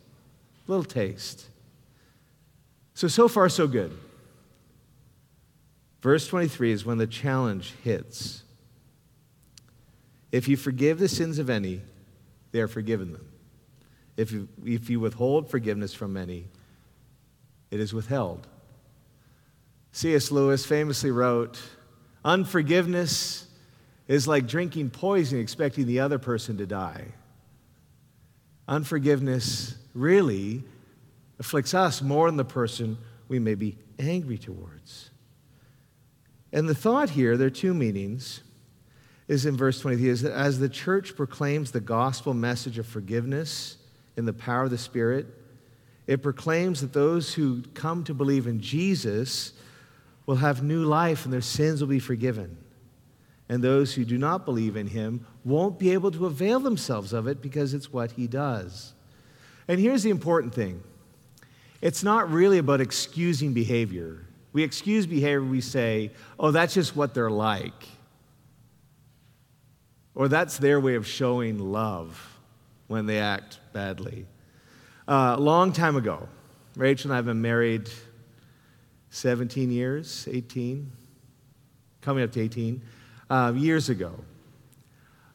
Little 0.69 0.85
taste. 0.85 1.49
So, 2.95 3.09
so 3.09 3.27
far, 3.27 3.49
so 3.49 3.67
good. 3.67 3.91
Verse 6.01 6.29
23 6.29 6.71
is 6.71 6.85
when 6.87 6.99
the 6.99 7.09
challenge 7.09 7.75
hits. 7.83 8.45
If 10.31 10.47
you 10.47 10.57
forgive 10.57 11.01
the 11.01 11.09
sins 11.09 11.41
of 11.41 11.51
any, 11.51 11.81
they 12.53 12.61
are 12.61 12.69
forgiven 12.69 13.13
them. 13.13 13.27
If 14.17 14.31
you, 14.31 14.47
if 14.65 14.89
you 14.89 15.01
withhold 15.01 15.51
forgiveness 15.51 15.93
from 15.93 16.17
any, 16.17 16.47
it 17.71 17.81
is 17.81 17.93
withheld. 17.93 18.47
C.S. 19.93 20.31
Lewis 20.31 20.67
famously 20.67 21.11
wrote, 21.11 21.59
Unforgiveness 22.25 23.47
is 24.09 24.29
like 24.29 24.47
drinking 24.47 24.91
poison 24.91 25.41
expecting 25.41 25.87
the 25.87 26.01
other 26.01 26.19
person 26.19 26.59
to 26.59 26.67
die. 26.67 27.07
Unforgiveness 28.69 29.77
really 29.95 30.65
afflicts 31.39 31.75
us 31.75 32.03
more 32.03 32.29
than 32.29 32.37
the 32.37 32.45
person 32.45 32.99
we 33.29 33.39
may 33.39 33.55
be 33.55 33.79
angry 33.99 34.39
towards. 34.39 35.11
And 36.53 36.69
the 36.69 36.75
thought 36.75 37.11
here, 37.11 37.37
there 37.37 37.49
are 37.49 37.51
two 37.51 37.75
meanings 37.75 38.43
is 39.29 39.45
in 39.45 39.57
verse 39.57 39.81
23 39.81 40.09
is 40.09 40.23
that 40.23 40.33
as 40.33 40.59
the 40.59 40.69
church 40.69 41.17
proclaims 41.17 41.73
the 41.73 41.81
gospel 41.81 42.33
message 42.33 42.79
of 42.79 42.87
forgiveness 42.87 43.77
in 44.17 44.25
the 44.25 44.33
power 44.33 44.65
of 44.65 44.71
the 44.71 44.79
Spirit, 44.79 45.27
it 46.07 46.23
proclaims 46.23 46.81
that 46.81 46.93
those 46.93 47.35
who 47.35 47.63
come 47.75 48.05
to 48.05 48.15
believe 48.15 48.47
in 48.47 48.61
Jesus 48.61 49.53
will 50.25 50.37
have 50.37 50.63
new 50.63 50.85
life 50.85 51.25
and 51.25 51.33
their 51.33 51.41
sins 51.41 51.81
will 51.81 51.89
be 51.89 51.99
forgiven. 51.99 52.57
And 53.49 53.63
those 53.63 53.95
who 53.95 54.05
do 54.05 54.19
not 54.19 54.45
believe 54.45 54.77
in 54.77 54.89
him 54.89 55.25
won't 55.45 55.79
be 55.79 55.93
able 55.93 56.11
to 56.13 56.27
avail 56.27 56.61
themselves 56.61 57.13
of 57.13 57.27
it 57.29 57.41
because 57.41 57.75
it's 57.75 57.93
what 57.93 58.13
he 58.13 58.27
does. 58.27 58.93
And 59.69 59.81
here's 59.81 60.03
the 60.03 60.11
important 60.11 60.55
thing 60.55 60.83
it's 61.81 62.03
not 62.03 62.31
really 62.31 62.59
about 62.59 62.81
excusing 62.81 63.53
behavior. 63.53 64.23
We 64.53 64.63
excuse 64.63 65.07
behavior, 65.07 65.43
we 65.43 65.61
say, 65.61 66.13
oh, 66.39 66.51
that's 66.51 66.75
just 66.75 66.97
what 66.97 67.15
they're 67.15 67.31
like. 67.31 67.89
Or 70.15 70.29
that's 70.29 70.57
their 70.57 70.81
way 70.81 70.95
of 70.95 71.07
showing 71.07 71.59
love 71.59 72.39
when 72.87 73.05
they 73.05 73.19
act 73.19 73.61
badly. 73.75 74.25
Uh, 75.09 75.37
a 75.39 75.41
long 75.41 75.73
time 75.73 75.95
ago, 75.95 76.29
Rachel 76.77 77.11
and 77.11 77.15
I 77.15 77.17
have 77.17 77.27
been 77.27 77.41
married 77.41 77.89
17 79.11 79.71
years, 79.71 80.27
18, 80.29 80.91
coming 82.01 82.25
up 82.25 82.33
to 82.33 82.41
18. 82.41 82.83
Uh, 83.31 83.53
years 83.55 83.89
ago, 83.89 84.13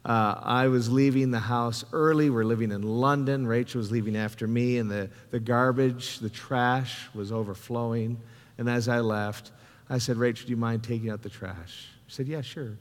uh, 0.04 0.36
I 0.42 0.68
was 0.68 0.92
leaving 0.92 1.32
the 1.32 1.40
house 1.40 1.86
early. 1.94 2.30
We're 2.30 2.44
living 2.44 2.74
in 2.74 2.82
London. 2.82 3.48
Rachel 3.48 3.80
was 3.80 3.92
leaving 3.92 4.18
after 4.18 4.46
me, 4.46 4.78
and 4.78 4.92
the, 4.92 5.10
the 5.30 5.40
garbage, 5.40 6.20
the 6.20 6.30
trash 6.30 7.08
was 7.13 7.32
overflowing. 7.32 8.20
And 8.58 8.70
as 8.70 8.90
I 8.90 9.00
left, 9.00 9.51
I 9.90 10.00
said, 10.00 10.18
Rachel, 10.18 10.48
do 10.48 10.51
you 10.51 10.58
mind 10.58 10.84
taking 10.84 11.10
out 11.10 11.22
the 11.22 11.30
trash? 11.30 11.88
She 12.08 12.16
said, 12.16 12.28
Yeah, 12.28 12.42
sure. 12.42 12.78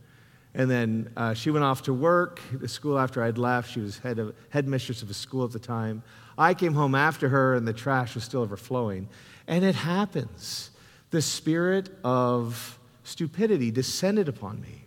And 0.55 0.71
then 0.71 1.13
uh, 1.17 1.35
she 1.35 1.51
went 1.51 1.65
off 1.65 1.83
to 1.83 1.95
work, 1.95 2.41
the 2.53 2.69
school 2.69 2.99
after 2.99 3.23
I'd 3.23 3.39
left. 3.39 3.71
She 3.71 3.81
was 3.81 3.99
head 3.99 4.19
of, 4.19 4.35
headmistress 4.51 5.03
of 5.03 5.11
a 5.11 5.15
school 5.15 5.45
at 5.45 5.53
the 5.53 5.61
time. 5.61 6.03
I 6.37 6.55
came 6.55 6.75
home 6.75 6.95
after 6.95 7.29
her, 7.29 7.55
and 7.55 7.69
the 7.69 7.73
trash 7.73 8.15
was 8.15 8.25
still 8.25 8.41
overflowing. 8.41 9.09
And 9.47 9.65
it 9.65 9.75
happens. 9.75 10.71
The 11.11 11.23
spirit 11.23 11.91
of 12.03 12.79
stupidity 13.05 13.71
descended 13.71 14.29
upon 14.29 14.61
me. 14.61 14.85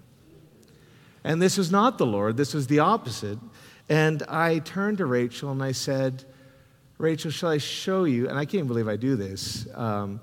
And 1.24 1.42
this 1.42 1.58
was 1.58 1.72
not 1.72 1.98
the 1.98 2.06
Lord, 2.06 2.36
this 2.36 2.54
was 2.54 2.68
the 2.68 2.80
opposite. 2.80 3.40
And 3.90 4.24
I 4.24 4.60
turned 4.60 4.98
to 4.98 5.06
Rachel 5.06 5.52
and 5.52 5.62
I 5.62 5.74
said, 5.74 6.24
Rachel, 6.98 7.32
shall 7.32 7.50
I 7.50 7.58
show 7.58 8.06
you? 8.06 8.30
And 8.30 8.38
I 8.38 8.46
can't 8.46 8.68
believe 8.68 8.88
I 8.88 8.96
do 8.96 9.16
this. 9.16 9.68
Um, 9.74 10.22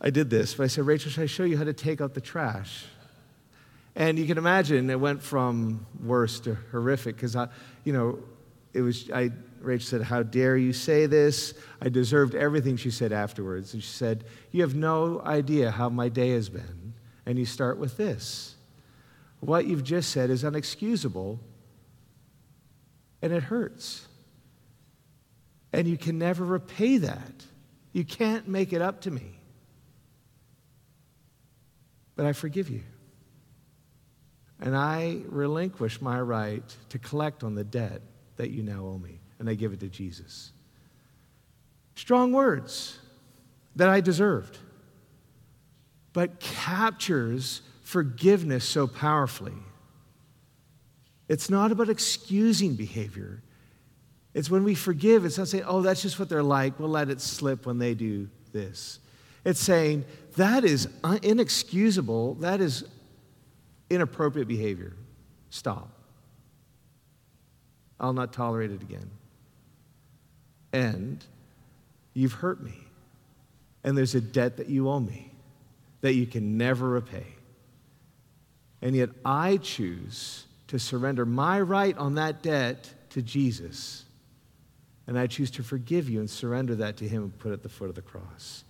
I 0.00 0.10
did 0.10 0.30
this, 0.30 0.54
but 0.54 0.64
I 0.64 0.66
said, 0.68 0.86
Rachel, 0.86 1.10
shall 1.10 1.24
I 1.24 1.26
show 1.26 1.44
you 1.44 1.58
how 1.58 1.64
to 1.64 1.72
take 1.72 2.00
out 2.00 2.14
the 2.14 2.20
trash? 2.20 2.86
And 3.98 4.16
you 4.16 4.26
can 4.26 4.38
imagine 4.38 4.88
it 4.90 5.00
went 5.00 5.20
from 5.20 5.84
worse 6.00 6.38
to 6.40 6.56
horrific 6.70 7.16
because 7.16 7.34
I, 7.34 7.48
you 7.82 7.92
know, 7.92 8.20
it 8.72 8.80
was, 8.80 9.10
I, 9.10 9.30
Rachel 9.60 9.88
said, 9.88 10.02
How 10.02 10.22
dare 10.22 10.56
you 10.56 10.72
say 10.72 11.06
this? 11.06 11.52
I 11.82 11.88
deserved 11.88 12.36
everything 12.36 12.76
she 12.76 12.92
said 12.92 13.12
afterwards. 13.12 13.74
And 13.74 13.82
she 13.82 13.90
said, 13.90 14.22
You 14.52 14.62
have 14.62 14.76
no 14.76 15.20
idea 15.22 15.72
how 15.72 15.88
my 15.88 16.08
day 16.08 16.30
has 16.30 16.48
been. 16.48 16.94
And 17.26 17.40
you 17.40 17.44
start 17.44 17.78
with 17.78 17.96
this 17.96 18.54
What 19.40 19.66
you've 19.66 19.82
just 19.82 20.10
said 20.10 20.30
is 20.30 20.44
unexcusable, 20.44 21.40
and 23.20 23.32
it 23.32 23.42
hurts. 23.42 24.06
And 25.72 25.88
you 25.88 25.98
can 25.98 26.20
never 26.20 26.44
repay 26.44 26.98
that. 26.98 27.44
You 27.92 28.04
can't 28.04 28.46
make 28.46 28.72
it 28.72 28.80
up 28.80 29.00
to 29.02 29.10
me. 29.10 29.40
But 32.14 32.26
I 32.26 32.32
forgive 32.32 32.70
you 32.70 32.82
and 34.60 34.76
I 34.76 35.20
relinquish 35.28 36.00
my 36.00 36.20
right 36.20 36.62
to 36.88 36.98
collect 36.98 37.44
on 37.44 37.54
the 37.54 37.64
debt 37.64 38.02
that 38.36 38.50
you 38.50 38.62
now 38.62 38.84
owe 38.84 38.98
me, 38.98 39.20
and 39.38 39.48
I 39.48 39.54
give 39.54 39.72
it 39.72 39.80
to 39.80 39.88
Jesus. 39.88 40.52
Strong 41.94 42.32
words 42.32 42.98
that 43.76 43.88
I 43.88 44.00
deserved, 44.00 44.58
but 46.12 46.40
captures 46.40 47.62
forgiveness 47.82 48.64
so 48.64 48.86
powerfully. 48.86 49.54
It's 51.28 51.50
not 51.50 51.72
about 51.72 51.88
excusing 51.88 52.74
behavior. 52.74 53.42
It's 54.34 54.50
when 54.50 54.64
we 54.64 54.74
forgive, 54.74 55.24
it's 55.24 55.38
not 55.38 55.48
saying, 55.48 55.64
oh, 55.66 55.82
that's 55.82 56.02
just 56.02 56.18
what 56.18 56.28
they're 56.28 56.42
like. 56.42 56.78
We'll 56.78 56.88
let 56.88 57.08
it 57.10 57.20
slip 57.20 57.66
when 57.66 57.78
they 57.78 57.94
do 57.94 58.28
this. 58.52 58.98
It's 59.44 59.60
saying, 59.60 60.04
that 60.36 60.64
is 60.64 60.88
inexcusable. 61.22 62.34
That 62.34 62.60
is 62.60 62.84
inappropriate 63.90 64.48
behavior. 64.48 64.94
Stop. 65.50 65.90
I'll 68.00 68.12
not 68.12 68.32
tolerate 68.32 68.70
it 68.70 68.82
again. 68.82 69.10
And 70.72 71.24
you've 72.14 72.34
hurt 72.34 72.62
me. 72.62 72.78
And 73.84 73.96
there's 73.96 74.14
a 74.14 74.20
debt 74.20 74.56
that 74.58 74.68
you 74.68 74.88
owe 74.88 75.00
me 75.00 75.30
that 76.00 76.14
you 76.14 76.26
can 76.26 76.56
never 76.56 76.88
repay. 76.88 77.26
And 78.82 78.94
yet 78.94 79.10
I 79.24 79.56
choose 79.56 80.44
to 80.68 80.78
surrender 80.78 81.26
my 81.26 81.60
right 81.60 81.96
on 81.96 82.14
that 82.14 82.42
debt 82.42 82.92
to 83.10 83.22
Jesus. 83.22 84.04
And 85.06 85.18
I 85.18 85.26
choose 85.26 85.50
to 85.52 85.62
forgive 85.62 86.08
you 86.08 86.20
and 86.20 86.28
surrender 86.28 86.76
that 86.76 86.98
to 86.98 87.08
Him 87.08 87.22
and 87.22 87.38
put 87.38 87.50
it 87.50 87.54
at 87.54 87.62
the 87.62 87.68
foot 87.68 87.88
of 87.88 87.94
the 87.94 88.02
cross. 88.02 88.64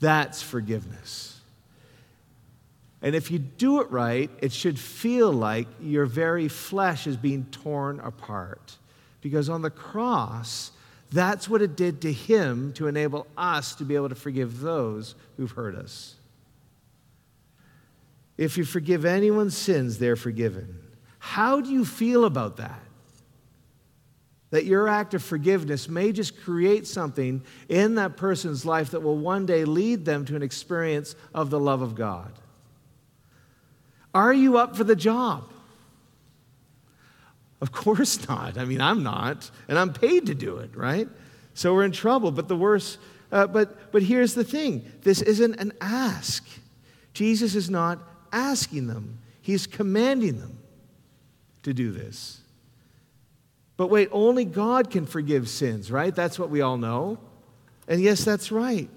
That's 0.00 0.42
forgiveness. 0.42 1.37
And 3.00 3.14
if 3.14 3.30
you 3.30 3.38
do 3.38 3.80
it 3.80 3.90
right, 3.90 4.30
it 4.42 4.52
should 4.52 4.78
feel 4.78 5.32
like 5.32 5.68
your 5.80 6.06
very 6.06 6.48
flesh 6.48 7.06
is 7.06 7.16
being 7.16 7.44
torn 7.46 8.00
apart. 8.00 8.76
Because 9.20 9.48
on 9.48 9.62
the 9.62 9.70
cross, 9.70 10.72
that's 11.12 11.48
what 11.48 11.62
it 11.62 11.76
did 11.76 12.02
to 12.02 12.12
him 12.12 12.72
to 12.74 12.86
enable 12.86 13.26
us 13.36 13.74
to 13.76 13.84
be 13.84 13.94
able 13.94 14.08
to 14.08 14.14
forgive 14.14 14.60
those 14.60 15.14
who've 15.36 15.50
hurt 15.50 15.76
us. 15.76 16.16
If 18.36 18.58
you 18.58 18.64
forgive 18.64 19.04
anyone's 19.04 19.56
sins, 19.56 19.98
they're 19.98 20.16
forgiven. 20.16 20.78
How 21.18 21.60
do 21.60 21.70
you 21.70 21.84
feel 21.84 22.24
about 22.24 22.56
that? 22.58 22.80
That 24.50 24.64
your 24.64 24.88
act 24.88 25.14
of 25.14 25.22
forgiveness 25.22 25.88
may 25.88 26.12
just 26.12 26.40
create 26.40 26.86
something 26.86 27.42
in 27.68 27.96
that 27.96 28.16
person's 28.16 28.64
life 28.64 28.92
that 28.92 29.02
will 29.02 29.18
one 29.18 29.44
day 29.44 29.64
lead 29.64 30.04
them 30.04 30.24
to 30.26 30.36
an 30.36 30.42
experience 30.42 31.14
of 31.34 31.50
the 31.50 31.60
love 31.60 31.82
of 31.82 31.94
God. 31.94 32.32
Are 34.14 34.32
you 34.32 34.58
up 34.58 34.76
for 34.76 34.84
the 34.84 34.96
job? 34.96 35.44
Of 37.60 37.72
course 37.72 38.28
not. 38.28 38.56
I 38.56 38.64
mean, 38.64 38.80
I'm 38.80 39.02
not, 39.02 39.50
and 39.68 39.78
I'm 39.78 39.92
paid 39.92 40.26
to 40.26 40.34
do 40.34 40.58
it, 40.58 40.76
right? 40.76 41.08
So 41.54 41.74
we're 41.74 41.84
in 41.84 41.92
trouble. 41.92 42.30
But 42.30 42.48
the 42.48 42.56
worst, 42.56 42.98
uh, 43.32 43.46
but, 43.48 43.90
but 43.90 44.02
here's 44.02 44.34
the 44.34 44.44
thing 44.44 44.84
this 45.02 45.22
isn't 45.22 45.56
an 45.56 45.72
ask. 45.80 46.46
Jesus 47.14 47.54
is 47.54 47.68
not 47.68 47.98
asking 48.32 48.86
them, 48.86 49.18
He's 49.40 49.66
commanding 49.66 50.38
them 50.38 50.58
to 51.62 51.72
do 51.72 51.90
this. 51.90 52.40
But 53.76 53.88
wait, 53.88 54.08
only 54.12 54.44
God 54.44 54.90
can 54.90 55.06
forgive 55.06 55.48
sins, 55.48 55.90
right? 55.90 56.14
That's 56.14 56.38
what 56.38 56.50
we 56.50 56.60
all 56.60 56.76
know. 56.76 57.18
And 57.86 58.00
yes, 58.00 58.24
that's 58.24 58.52
right. 58.52 58.88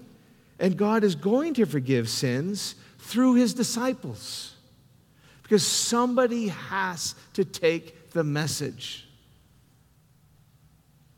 And 0.58 0.76
God 0.76 1.04
is 1.04 1.14
going 1.14 1.54
to 1.54 1.64
forgive 1.64 2.08
sins 2.08 2.74
through 2.98 3.34
His 3.34 3.54
disciples. 3.54 4.51
Because 5.42 5.66
somebody 5.66 6.48
has 6.48 7.14
to 7.34 7.44
take 7.44 8.10
the 8.10 8.24
message. 8.24 9.06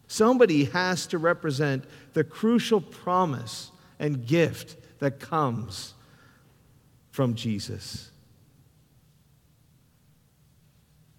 Somebody 0.06 0.66
has 0.66 1.06
to 1.08 1.18
represent 1.18 1.84
the 2.12 2.24
crucial 2.24 2.80
promise 2.80 3.70
and 3.98 4.26
gift 4.26 4.76
that 5.00 5.20
comes 5.20 5.94
from 7.10 7.34
Jesus. 7.34 8.10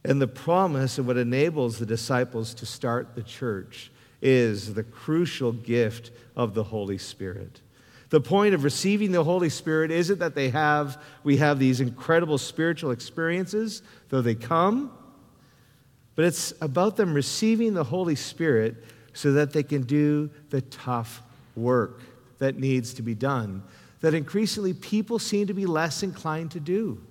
And 0.03 0.21
the 0.21 0.27
promise 0.27 0.97
of 0.97 1.07
what 1.07 1.17
enables 1.17 1.79
the 1.79 1.85
disciples 1.85 2.53
to 2.55 2.65
start 2.65 3.15
the 3.15 3.23
church 3.23 3.91
is 4.21 4.73
the 4.73 4.83
crucial 4.83 5.51
gift 5.51 6.11
of 6.35 6.53
the 6.53 6.63
Holy 6.63 6.97
Spirit. 6.97 7.61
The 8.09 8.21
point 8.21 8.53
of 8.53 8.63
receiving 8.63 9.11
the 9.11 9.23
Holy 9.23 9.49
Spirit 9.49 9.91
isn't 9.91 10.19
that 10.19 10.35
they 10.35 10.49
have, 10.49 11.01
we 11.23 11.37
have 11.37 11.59
these 11.59 11.81
incredible 11.81 12.37
spiritual 12.37 12.91
experiences, 12.91 13.81
though 14.09 14.21
they 14.21 14.35
come, 14.35 14.91
but 16.15 16.25
it's 16.25 16.53
about 16.61 16.95
them 16.95 17.13
receiving 17.13 17.73
the 17.73 17.83
Holy 17.83 18.15
Spirit 18.15 18.83
so 19.13 19.33
that 19.33 19.53
they 19.53 19.63
can 19.63 19.83
do 19.83 20.29
the 20.49 20.61
tough 20.61 21.21
work 21.55 22.01
that 22.37 22.57
needs 22.57 22.93
to 22.93 23.01
be 23.01 23.15
done, 23.15 23.63
that 24.01 24.13
increasingly 24.13 24.73
people 24.73 25.19
seem 25.19 25.47
to 25.47 25.53
be 25.53 25.65
less 25.65 26.03
inclined 26.03 26.51
to 26.51 26.59
do. 26.59 27.01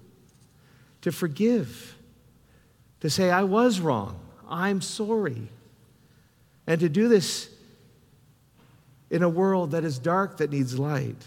To 1.02 1.12
forgive, 1.12 1.96
to 3.00 3.10
say, 3.10 3.30
I 3.30 3.42
was 3.42 3.80
wrong, 3.80 4.18
I'm 4.48 4.80
sorry. 4.80 5.48
And 6.66 6.80
to 6.80 6.88
do 6.88 7.08
this 7.08 7.50
in 9.14 9.22
a 9.22 9.28
world 9.28 9.70
that 9.70 9.84
is 9.84 10.00
dark 10.00 10.38
that 10.38 10.50
needs 10.50 10.76
light. 10.76 11.24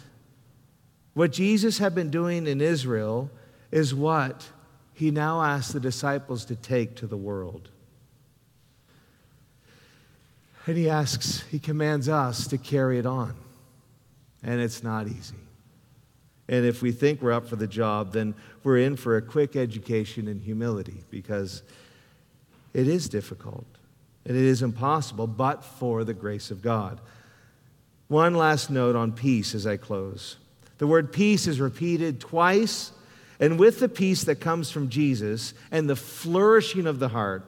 What 1.13 1.31
Jesus 1.31 1.77
had 1.77 1.95
been 1.95 2.09
doing 2.09 2.45
in 2.45 2.59
Israel 2.59 3.31
is 3.71 3.95
what 3.95 4.49
he 4.93 5.09
now 5.09 5.41
asks 5.41 5.71
the 5.71 5.79
disciples 5.79 6.43
to 6.45 6.55
take 6.57 6.97
to 6.97 7.07
the 7.07 7.15
world. 7.15 7.69
And 10.65 10.75
he 10.75 10.89
asks, 10.89 11.45
he 11.49 11.59
commands 11.59 12.09
us 12.09 12.47
to 12.47 12.57
carry 12.57 12.99
it 12.99 13.05
on. 13.05 13.35
And 14.43 14.59
it's 14.59 14.83
not 14.83 15.07
easy. 15.07 15.37
And 16.49 16.65
if 16.65 16.81
we 16.81 16.91
think 16.91 17.21
we're 17.21 17.31
up 17.31 17.47
for 17.47 17.55
the 17.55 17.67
job, 17.67 18.11
then 18.11 18.35
we're 18.65 18.79
in 18.79 18.97
for 18.97 19.15
a 19.15 19.21
quick 19.21 19.55
education 19.55 20.27
in 20.27 20.41
humility 20.41 21.05
because 21.09 21.63
it 22.73 22.89
is 22.89 23.07
difficult 23.07 23.65
and 24.25 24.35
it 24.35 24.43
is 24.43 24.61
impossible, 24.61 25.25
but 25.25 25.63
for 25.63 26.03
the 26.03 26.13
grace 26.13 26.51
of 26.51 26.61
God. 26.61 26.99
One 28.07 28.35
last 28.35 28.69
note 28.69 28.95
on 28.95 29.11
peace 29.11 29.53
as 29.53 29.67
I 29.67 29.77
close. 29.77 30.37
The 30.77 30.87
word 30.87 31.11
peace 31.11 31.47
is 31.47 31.59
repeated 31.59 32.19
twice, 32.19 32.91
and 33.39 33.59
with 33.59 33.79
the 33.79 33.89
peace 33.89 34.23
that 34.25 34.39
comes 34.39 34.71
from 34.71 34.89
Jesus 34.89 35.53
and 35.71 35.89
the 35.89 35.95
flourishing 35.95 36.87
of 36.87 36.99
the 36.99 37.09
heart, 37.09 37.43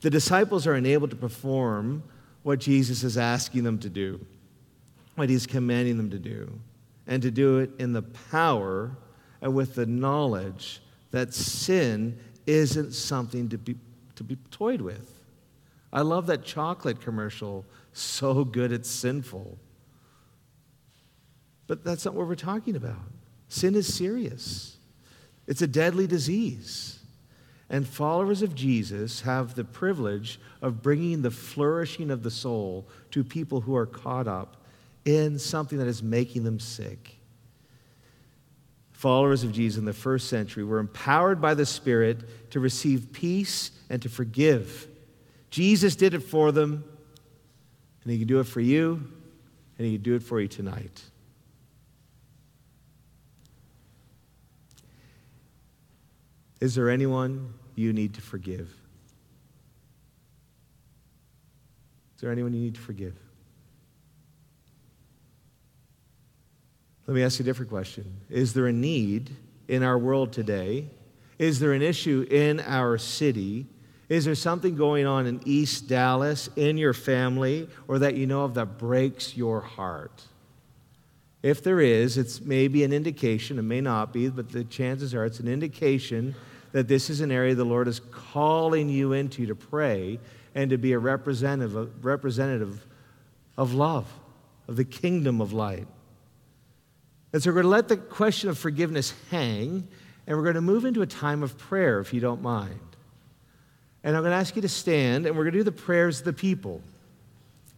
the 0.00 0.10
disciples 0.10 0.66
are 0.66 0.74
enabled 0.74 1.10
to 1.10 1.16
perform 1.16 2.02
what 2.42 2.60
Jesus 2.60 3.04
is 3.04 3.18
asking 3.18 3.64
them 3.64 3.78
to 3.80 3.88
do, 3.88 4.24
what 5.16 5.28
he's 5.28 5.46
commanding 5.46 5.96
them 5.96 6.10
to 6.10 6.18
do, 6.18 6.58
and 7.06 7.22
to 7.22 7.30
do 7.30 7.58
it 7.58 7.70
in 7.78 7.92
the 7.92 8.02
power 8.02 8.96
and 9.40 9.54
with 9.54 9.74
the 9.74 9.86
knowledge 9.86 10.80
that 11.10 11.34
sin 11.34 12.18
isn't 12.46 12.92
something 12.92 13.48
to 13.48 13.58
be, 13.58 13.76
to 14.16 14.24
be 14.24 14.36
toyed 14.50 14.80
with. 14.80 15.20
I 15.92 16.02
love 16.02 16.26
that 16.26 16.44
chocolate 16.44 17.00
commercial 17.00 17.64
so 17.92 18.44
good 18.44 18.72
it's 18.72 18.90
sinful. 18.90 19.58
But 21.66 21.84
that's 21.84 22.04
not 22.04 22.14
what 22.14 22.26
we're 22.26 22.34
talking 22.34 22.76
about. 22.76 22.96
Sin 23.48 23.74
is 23.74 23.92
serious. 23.92 24.76
It's 25.46 25.62
a 25.62 25.66
deadly 25.66 26.06
disease. 26.06 26.98
And 27.70 27.86
followers 27.86 28.42
of 28.42 28.54
Jesus 28.54 29.20
have 29.22 29.54
the 29.54 29.64
privilege 29.64 30.40
of 30.62 30.82
bringing 30.82 31.22
the 31.22 31.30
flourishing 31.30 32.10
of 32.10 32.22
the 32.22 32.30
soul 32.30 32.88
to 33.10 33.22
people 33.22 33.60
who 33.60 33.76
are 33.76 33.86
caught 33.86 34.26
up 34.26 34.56
in 35.04 35.38
something 35.38 35.78
that 35.78 35.86
is 35.86 36.02
making 36.02 36.44
them 36.44 36.58
sick. 36.58 37.16
Followers 38.92 39.44
of 39.44 39.52
Jesus 39.52 39.78
in 39.78 39.84
the 39.84 39.92
first 39.92 40.28
century 40.28 40.64
were 40.64 40.78
empowered 40.78 41.40
by 41.40 41.54
the 41.54 41.66
Spirit 41.66 42.50
to 42.50 42.58
receive 42.58 43.12
peace 43.12 43.70
and 43.90 44.02
to 44.02 44.08
forgive. 44.08 44.88
Jesus 45.50 45.94
did 45.94 46.14
it 46.14 46.20
for 46.20 46.50
them, 46.50 46.84
and 48.08 48.14
He 48.14 48.20
can 48.20 48.26
do 48.26 48.40
it 48.40 48.46
for 48.46 48.62
you, 48.62 49.06
and 49.76 49.86
He 49.86 49.96
can 49.96 50.02
do 50.02 50.14
it 50.14 50.22
for 50.22 50.40
you 50.40 50.48
tonight. 50.48 51.02
Is 56.58 56.74
there 56.74 56.88
anyone 56.88 57.52
you 57.74 57.92
need 57.92 58.14
to 58.14 58.22
forgive? 58.22 58.74
Is 62.14 62.22
there 62.22 62.32
anyone 62.32 62.54
you 62.54 62.62
need 62.62 62.76
to 62.76 62.80
forgive? 62.80 63.14
Let 67.06 67.14
me 67.14 67.22
ask 67.22 67.38
you 67.38 67.42
a 67.42 67.44
different 67.44 67.70
question. 67.70 68.22
Is 68.30 68.54
there 68.54 68.68
a 68.68 68.72
need 68.72 69.36
in 69.68 69.82
our 69.82 69.98
world 69.98 70.32
today? 70.32 70.88
Is 71.38 71.60
there 71.60 71.74
an 71.74 71.82
issue 71.82 72.26
in 72.30 72.60
our 72.60 72.96
city? 72.96 73.66
Is 74.08 74.24
there 74.24 74.34
something 74.34 74.74
going 74.74 75.06
on 75.06 75.26
in 75.26 75.40
East 75.44 75.86
Dallas, 75.86 76.48
in 76.56 76.78
your 76.78 76.94
family, 76.94 77.68
or 77.86 77.98
that 77.98 78.14
you 78.14 78.26
know 78.26 78.44
of 78.44 78.54
that 78.54 78.78
breaks 78.78 79.36
your 79.36 79.60
heart? 79.60 80.22
If 81.42 81.62
there 81.62 81.80
is, 81.80 82.16
it's 82.16 82.40
maybe 82.40 82.84
an 82.84 82.92
indication, 82.92 83.58
it 83.58 83.62
may 83.62 83.80
not 83.80 84.12
be, 84.12 84.28
but 84.28 84.50
the 84.50 84.64
chances 84.64 85.14
are 85.14 85.24
it's 85.24 85.40
an 85.40 85.48
indication 85.48 86.34
that 86.72 86.88
this 86.88 87.10
is 87.10 87.20
an 87.20 87.30
area 87.30 87.54
the 87.54 87.64
Lord 87.64 87.86
is 87.86 88.00
calling 88.10 88.88
you 88.88 89.12
into 89.12 89.46
to 89.46 89.54
pray 89.54 90.18
and 90.54 90.70
to 90.70 90.78
be 90.78 90.92
a 90.92 90.98
representative, 90.98 92.04
representative 92.04 92.84
of 93.56 93.74
love, 93.74 94.06
of 94.66 94.76
the 94.76 94.84
kingdom 94.84 95.40
of 95.40 95.52
light. 95.52 95.86
And 97.32 97.42
so 97.42 97.50
we're 97.50 97.62
going 97.62 97.64
to 97.64 97.70
let 97.70 97.88
the 97.88 97.96
question 97.96 98.48
of 98.48 98.58
forgiveness 98.58 99.12
hang, 99.30 99.86
and 100.26 100.36
we're 100.36 100.42
going 100.42 100.54
to 100.54 100.60
move 100.60 100.84
into 100.84 101.02
a 101.02 101.06
time 101.06 101.42
of 101.42 101.58
prayer, 101.58 102.00
if 102.00 102.14
you 102.14 102.20
don't 102.20 102.42
mind. 102.42 102.80
And 104.08 104.16
I'm 104.16 104.22
going 104.22 104.32
to 104.32 104.38
ask 104.38 104.56
you 104.56 104.62
to 104.62 104.70
stand, 104.70 105.26
and 105.26 105.36
we're 105.36 105.44
going 105.44 105.52
to 105.52 105.58
do 105.58 105.64
the 105.64 105.70
prayers 105.70 106.20
of 106.20 106.24
the 106.24 106.32
people. 106.32 106.80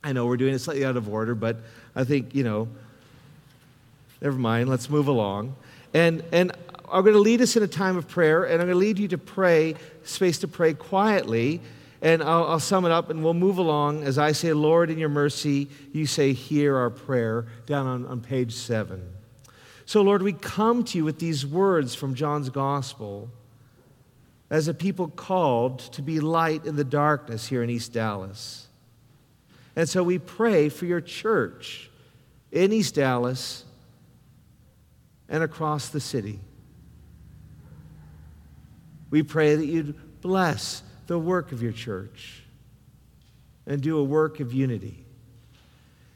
I 0.04 0.12
know 0.12 0.26
we're 0.26 0.36
doing 0.36 0.54
it 0.54 0.60
slightly 0.60 0.84
out 0.84 0.96
of 0.96 1.08
order, 1.08 1.34
but 1.34 1.56
I 1.96 2.04
think, 2.04 2.36
you 2.36 2.44
know, 2.44 2.68
never 4.22 4.38
mind, 4.38 4.68
let's 4.68 4.88
move 4.88 5.08
along. 5.08 5.56
And, 5.92 6.22
and 6.30 6.52
I'm 6.88 7.02
going 7.02 7.14
to 7.14 7.18
lead 7.18 7.40
us 7.40 7.56
in 7.56 7.64
a 7.64 7.66
time 7.66 7.96
of 7.96 8.06
prayer, 8.06 8.44
and 8.44 8.62
I'm 8.62 8.68
going 8.68 8.74
to 8.74 8.76
lead 8.76 9.00
you 9.00 9.08
to 9.08 9.18
pray, 9.18 9.74
space 10.04 10.38
to 10.38 10.46
pray 10.46 10.72
quietly. 10.72 11.60
And 12.00 12.22
I'll, 12.22 12.44
I'll, 12.44 12.60
sum 12.60 12.84
it 12.84 12.92
up 12.92 13.10
and 13.10 13.24
we'll 13.24 13.34
move 13.34 13.58
along. 13.58 14.04
As 14.04 14.16
I 14.16 14.30
say, 14.30 14.52
Lord, 14.52 14.88
in 14.88 14.98
your 14.98 15.08
mercy, 15.08 15.66
you 15.92 16.06
say, 16.06 16.32
Hear 16.32 16.76
our 16.76 16.90
prayer, 16.90 17.46
down 17.66 17.88
on, 17.88 18.06
on 18.06 18.20
page 18.20 18.54
seven. 18.54 19.02
So, 19.84 20.00
Lord, 20.02 20.22
we 20.22 20.32
come 20.32 20.84
to 20.84 20.98
you 20.98 21.04
with 21.04 21.18
these 21.18 21.44
words 21.44 21.96
from 21.96 22.14
John's 22.14 22.50
gospel 22.50 23.30
as 24.50 24.66
a 24.66 24.74
people 24.74 25.08
called 25.08 25.78
to 25.78 26.02
be 26.02 26.18
light 26.18 26.66
in 26.66 26.76
the 26.76 26.84
darkness 26.84 27.46
here 27.46 27.62
in 27.62 27.70
East 27.70 27.92
Dallas. 27.92 28.66
And 29.76 29.88
so 29.88 30.02
we 30.02 30.18
pray 30.18 30.68
for 30.68 30.86
your 30.86 31.00
church 31.00 31.88
in 32.50 32.72
East 32.72 32.96
Dallas 32.96 33.64
and 35.28 35.44
across 35.44 35.88
the 35.88 36.00
city. 36.00 36.40
We 39.10 39.22
pray 39.22 39.54
that 39.54 39.66
you'd 39.66 40.20
bless 40.20 40.82
the 41.06 41.18
work 41.18 41.52
of 41.52 41.62
your 41.62 41.72
church 41.72 42.42
and 43.66 43.80
do 43.80 43.98
a 43.98 44.04
work 44.04 44.40
of 44.40 44.52
unity. 44.52 45.04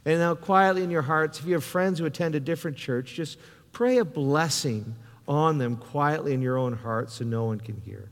And 0.05 0.19
now, 0.19 0.35
quietly 0.35 0.83
in 0.83 0.91
your 0.91 1.03
hearts, 1.03 1.39
if 1.39 1.47
you 1.47 1.55
have 1.55 1.65
friends 1.65 1.99
who 1.99 2.05
attend 2.05 2.35
a 2.35 2.41
different 2.41 2.77
church, 2.77 3.15
just 3.15 3.39
pray 3.73 3.99
a 3.99 4.05
blessing 4.05 4.97
on 5.27 5.59
them 5.59 5.77
quietly 5.77 6.35
in 6.35 6.43
your 6.43 6.59
own 6.59 6.75
heart 6.75 7.11
so 7.11 7.25
no 7.25 7.45
one 7.45 7.59
can 7.59 7.77
hear. 7.77 8.09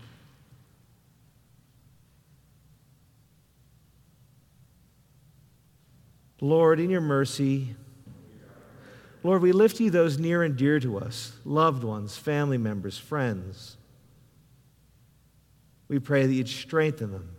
Lord, 6.43 6.81
in 6.81 6.91
your 6.91 7.01
mercy, 7.01 7.77
Lord, 9.23 9.43
we 9.43 9.53
lift 9.53 9.79
you 9.79 9.91
those 9.91 10.19
near 10.19 10.43
and 10.43 10.57
dear 10.57 10.81
to 10.81 10.99
us, 10.99 11.33
loved 11.45 11.85
ones, 11.85 12.17
family 12.17 12.59
members, 12.59 12.99
friends. 12.99 13.77
We 15.87 16.01
pray 16.01 16.27
that 16.27 16.35
you'd 16.35 16.49
strengthen 16.49 17.13
them. 17.13 17.31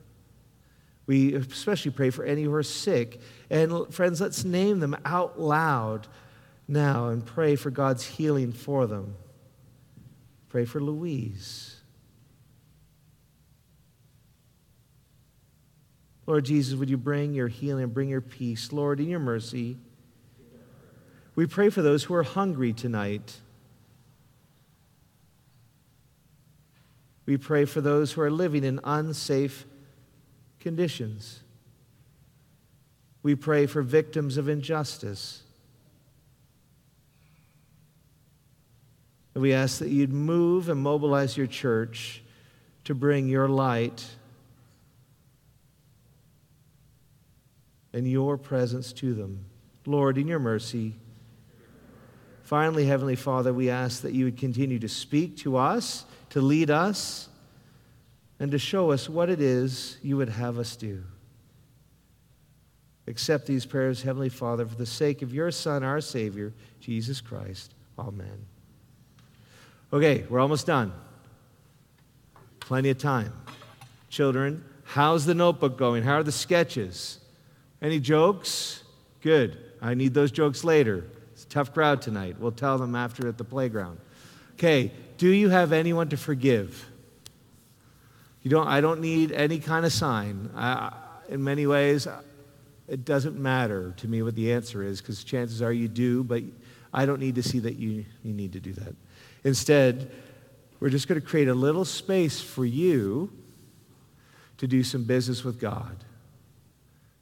We 1.06 1.36
especially 1.36 1.92
pray 1.92 2.12
for 2.12 2.24
any 2.24 2.44
who 2.44 2.54
are 2.54 2.64
sick. 2.64 3.20
And 3.50 3.94
friends, 3.94 4.22
let's 4.22 4.46
name 4.46 4.80
them 4.80 4.96
out 5.04 5.38
loud 5.38 6.08
now 6.66 7.10
and 7.10 7.26
pray 7.26 7.58
for 7.58 7.72
God's 7.72 8.06
healing 8.06 8.54
for 8.54 8.88
them. 8.88 9.16
Pray 10.48 10.64
for 10.64 10.80
Louise. 10.80 11.73
Lord 16.26 16.46
Jesus, 16.46 16.76
would 16.76 16.90
you 16.90 16.98
bring 16.98 17.34
your 17.34 17.50
healing, 17.50 17.88
bring 17.88 18.10
your 18.10 18.22
peace? 18.22 18.72
Lord, 18.72 19.00
in 19.00 19.10
your 19.10 19.20
mercy, 19.20 19.78
we 21.36 21.48
pray 21.48 21.70
for 21.70 21.82
those 21.82 22.04
who 22.04 22.14
are 22.14 22.24
hungry 22.24 22.72
tonight. 22.74 23.40
We 27.26 27.38
pray 27.38 27.66
for 27.66 27.82
those 27.82 28.14
who 28.14 28.22
are 28.22 28.32
living 28.32 28.64
in 28.64 28.80
unsafe 28.84 29.66
conditions. 30.60 31.42
We 33.22 33.36
pray 33.36 33.66
for 33.66 33.82
victims 33.82 34.38
of 34.38 34.48
injustice. 34.48 35.44
And 39.34 39.42
we 39.42 39.54
ask 39.54 39.80
that 39.80 39.90
you'd 39.90 40.14
move 40.14 40.70
and 40.70 40.80
mobilize 40.80 41.36
your 41.38 41.48
church 41.48 42.22
to 42.84 42.94
bring 42.94 43.28
your 43.28 43.48
light 43.48 44.06
and 47.94 48.10
your 48.10 48.38
presence 48.38 48.92
to 48.94 49.14
them. 49.14 49.46
Lord, 49.86 50.18
in 50.18 50.28
your 50.28 50.40
mercy, 50.40 50.96
Finally, 52.44 52.86
Heavenly 52.86 53.16
Father, 53.16 53.54
we 53.54 53.70
ask 53.70 54.02
that 54.02 54.14
you 54.14 54.26
would 54.26 54.38
continue 54.38 54.78
to 54.80 54.90
speak 54.90 55.38
to 55.38 55.58
us, 55.58 56.06
to 56.30 56.42
lead 56.42 56.70
us, 56.70 57.30
and 58.40 58.52
to 58.52 58.60
show 58.60 58.92
us 58.92 59.10
what 59.10 59.30
it 59.30 59.42
is 59.42 59.98
you 60.04 60.18
would 60.18 60.30
have 60.30 60.60
us 60.60 60.76
do. 60.76 61.04
Accept 63.08 63.48
these 63.48 63.66
prayers, 63.66 64.02
Heavenly 64.04 64.30
Father, 64.30 64.66
for 64.66 64.76
the 64.76 64.86
sake 64.86 65.22
of 65.22 65.34
your 65.34 65.52
Son, 65.52 65.84
our 65.84 66.02
Savior, 66.02 66.54
Jesus 66.80 67.22
Christ. 67.22 67.74
Amen. 67.98 68.46
Okay, 69.92 70.26
we're 70.30 70.40
almost 70.40 70.68
done. 70.68 70.92
Plenty 72.60 72.90
of 72.90 72.98
time. 72.98 73.34
Children, 74.10 74.64
how's 74.84 75.26
the 75.26 75.34
notebook 75.34 75.78
going? 75.78 76.04
How 76.04 76.16
are 76.16 76.24
the 76.24 76.32
sketches? 76.32 77.20
Any 77.84 78.00
jokes? 78.00 78.82
Good. 79.22 79.58
I 79.82 79.94
need 79.94 80.14
those 80.14 80.32
jokes 80.32 80.64
later. 80.64 81.06
It's 81.34 81.44
a 81.44 81.48
tough 81.48 81.74
crowd 81.74 82.02
tonight. 82.02 82.38
We'll 82.40 82.54
tell 82.54 82.78
them 82.78 82.96
after 82.96 83.28
at 83.28 83.38
the 83.38 83.44
playground. 83.44 84.00
Okay, 84.54 84.92
do 85.18 85.30
you 85.30 85.50
have 85.50 85.74
anyone 85.74 86.08
to 86.10 86.18
forgive? 86.18 86.90
You 88.42 88.50
don't, 88.50 88.68
I 88.68 88.80
don't 88.80 89.02
need 89.02 89.34
any 89.34 89.60
kind 89.60 89.86
of 89.86 89.92
sign. 89.92 90.50
I, 90.56 90.94
in 91.28 91.44
many 91.44 91.68
ways, 91.68 92.08
it 92.88 93.04
doesn't 93.04 93.38
matter 93.38 93.94
to 93.98 94.08
me 94.08 94.22
what 94.22 94.36
the 94.36 94.54
answer 94.54 94.84
is 94.84 95.02
because 95.02 95.24
chances 95.24 95.62
are 95.62 95.74
you 95.74 95.90
do, 95.90 96.24
but 96.24 96.44
I 96.94 97.06
don't 97.06 97.20
need 97.20 97.36
to 97.36 97.44
see 97.44 97.60
that 97.60 97.76
you, 97.76 98.06
you 98.24 98.34
need 98.34 98.54
to 98.54 98.60
do 98.62 98.72
that. 98.74 98.96
Instead, 99.44 100.10
we're 100.80 100.90
just 100.90 101.08
going 101.08 101.20
to 101.20 101.26
create 101.26 101.50
a 101.50 101.54
little 101.54 101.86
space 101.86 102.40
for 102.40 102.66
you 102.66 103.32
to 104.58 104.68
do 104.68 104.84
some 104.84 105.04
business 105.04 105.44
with 105.44 105.60
God. 105.60 105.98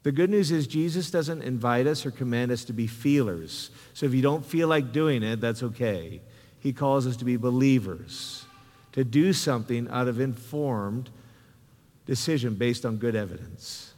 The 0.02 0.12
good 0.12 0.30
news 0.30 0.50
is 0.50 0.66
Jesus 0.66 1.10
doesn't 1.10 1.42
invite 1.42 1.86
us 1.86 2.04
or 2.04 2.10
command 2.10 2.50
us 2.50 2.64
to 2.64 2.72
be 2.72 2.86
feelers. 2.86 3.70
So 3.94 4.06
if 4.06 4.14
you 4.14 4.22
don't 4.22 4.44
feel 4.44 4.66
like 4.66 4.92
doing 4.92 5.22
it, 5.22 5.40
that's 5.40 5.62
okay. 5.62 6.20
He 6.58 6.72
calls 6.72 7.06
us 7.06 7.16
to 7.18 7.24
be 7.24 7.36
believers, 7.36 8.44
to 8.92 9.04
do 9.04 9.32
something 9.32 9.88
out 9.90 10.08
of 10.08 10.20
informed 10.20 11.10
decision 12.04 12.54
based 12.54 12.84
on 12.84 12.96
good 12.96 13.14
evidence, 13.14 13.94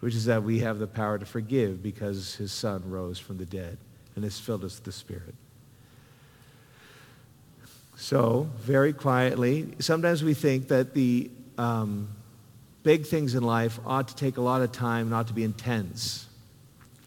which 0.00 0.14
is 0.14 0.26
that 0.26 0.42
we 0.42 0.58
have 0.60 0.78
the 0.78 0.86
power 0.86 1.18
to 1.18 1.24
forgive 1.26 1.82
because 1.82 2.34
his 2.34 2.52
son 2.52 2.82
rose 2.86 3.18
from 3.18 3.38
the 3.38 3.46
dead 3.46 3.78
and 4.14 4.24
has 4.24 4.38
filled 4.38 4.64
us 4.64 4.76
with 4.76 4.84
the 4.84 4.92
Spirit. 4.92 5.34
So, 7.96 8.50
very 8.58 8.92
quietly, 8.92 9.74
sometimes 9.78 10.24
we 10.24 10.34
think 10.34 10.68
that 10.68 10.92
the 10.92 11.30
um, 11.56 12.08
big 12.82 13.06
things 13.06 13.34
in 13.34 13.42
life 13.42 13.78
ought 13.86 14.08
to 14.08 14.16
take 14.16 14.36
a 14.36 14.40
lot 14.40 14.62
of 14.62 14.72
time, 14.72 15.10
not 15.10 15.28
to 15.28 15.32
be 15.32 15.44
intense. 15.44 16.26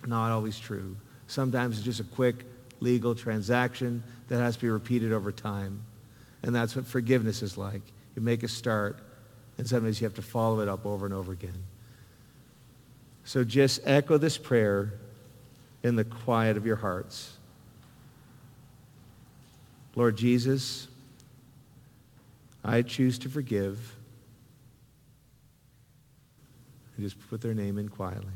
Not 0.05 0.31
always 0.31 0.57
true. 0.57 0.95
Sometimes 1.27 1.77
it's 1.77 1.85
just 1.85 1.99
a 1.99 2.03
quick 2.03 2.45
legal 2.79 3.15
transaction 3.15 4.03
that 4.27 4.37
has 4.37 4.55
to 4.55 4.61
be 4.61 4.69
repeated 4.69 5.11
over 5.11 5.31
time. 5.31 5.81
And 6.43 6.53
that's 6.53 6.75
what 6.75 6.85
forgiveness 6.85 7.41
is 7.41 7.57
like. 7.57 7.81
You 8.15 8.21
make 8.21 8.43
a 8.43 8.47
start, 8.47 8.99
and 9.57 9.67
sometimes 9.67 9.99
you 9.99 10.05
have 10.05 10.15
to 10.15 10.21
follow 10.21 10.59
it 10.61 10.67
up 10.67 10.85
over 10.85 11.05
and 11.05 11.13
over 11.13 11.31
again. 11.31 11.63
So 13.23 13.43
just 13.43 13.81
echo 13.85 14.17
this 14.17 14.37
prayer 14.37 14.93
in 15.83 15.95
the 15.95 16.03
quiet 16.03 16.57
of 16.57 16.65
your 16.65 16.75
hearts. 16.75 17.33
Lord 19.95 20.17
Jesus, 20.17 20.87
I 22.63 22.81
choose 22.81 23.17
to 23.19 23.29
forgive. 23.29 23.95
And 26.95 27.05
just 27.05 27.17
put 27.29 27.41
their 27.41 27.53
name 27.53 27.77
in 27.77 27.89
quietly. 27.89 28.33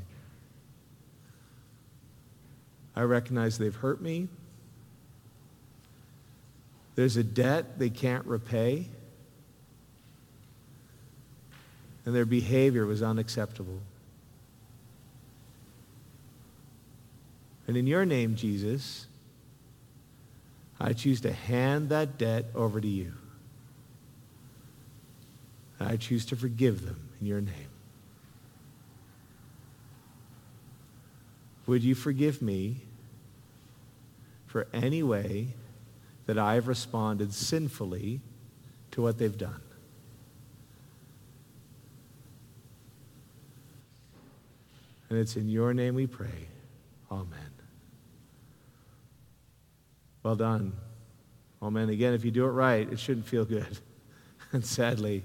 I 2.96 3.04
recognize 3.04 3.58
they've 3.58 3.76
hurt 3.76 4.02
me. 4.02 4.28
There's 6.96 7.16
a 7.16 7.24
debt 7.24 7.80
they 7.80 7.90
can't 7.90 8.26
repay. 8.26 8.90
And 12.06 12.14
their 12.14 12.26
behavior 12.26 12.86
was 12.86 13.02
unacceptable. 13.02 13.80
And 17.68 17.78
in 17.78 17.88
your 17.88 18.04
name, 18.04 18.36
Jesus, 18.36 19.06
I 20.80 20.94
choose 20.94 21.22
to 21.22 21.32
hand 21.32 21.90
that 21.90 22.18
debt 22.18 22.46
over 22.56 22.82
to 22.82 22.88
you. 22.88 23.14
I 25.80 25.96
choose 25.96 26.26
to 26.26 26.36
forgive 26.36 26.86
them 26.86 27.00
in 27.22 27.28
your 27.28 27.42
name. 27.42 27.70
Would 31.70 31.84
you 31.84 31.94
forgive 31.94 32.42
me 32.42 32.82
for 34.48 34.68
any 34.74 35.04
way 35.04 35.50
that 36.26 36.36
I 36.36 36.56
have 36.56 36.68
responded 36.68 37.32
sinfully 37.32 38.22
to 38.90 39.04
what 39.04 39.20
they've 39.20 39.38
done? 39.38 39.62
And 45.12 45.20
it's 45.20 45.36
in 45.36 45.48
your 45.48 45.76
name 45.76 45.94
we 45.94 46.08
pray. 46.08 46.48
Amen. 47.12 47.52
Well 50.24 50.36
done. 50.36 50.74
Amen. 51.62 51.90
Again, 51.90 52.16
if 52.16 52.26
you 52.26 52.32
do 52.32 52.46
it 52.46 52.50
right, 52.50 52.92
it 52.92 53.00
shouldn't 53.00 53.28
feel 53.28 53.46
good. 53.46 53.78
And 54.52 54.66
sadly, 54.66 55.24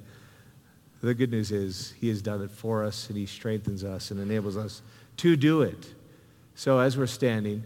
the 1.03 1.15
good 1.15 1.31
news 1.31 1.51
is 1.51 1.95
He 1.99 2.11
has 2.11 2.21
done 2.21 2.43
it 2.43 2.51
for 2.51 2.85
us 2.85 3.09
and 3.09 3.17
He 3.17 3.25
strengthens 3.25 3.83
us 3.83 4.11
and 4.11 4.21
enables 4.21 4.59
us 4.59 4.83
to 5.17 5.37
do 5.37 5.63
it. 5.63 5.95
So 6.55 6.79
as 6.79 6.97
we're 6.97 7.07
standing, 7.07 7.65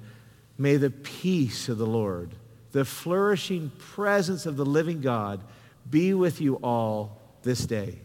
may 0.56 0.76
the 0.76 0.90
peace 0.90 1.68
of 1.68 1.78
the 1.78 1.86
Lord, 1.86 2.30
the 2.72 2.84
flourishing 2.84 3.70
presence 3.78 4.46
of 4.46 4.56
the 4.56 4.66
living 4.66 5.00
God, 5.00 5.40
be 5.88 6.14
with 6.14 6.40
you 6.40 6.56
all 6.56 7.20
this 7.42 7.66
day. 7.66 7.98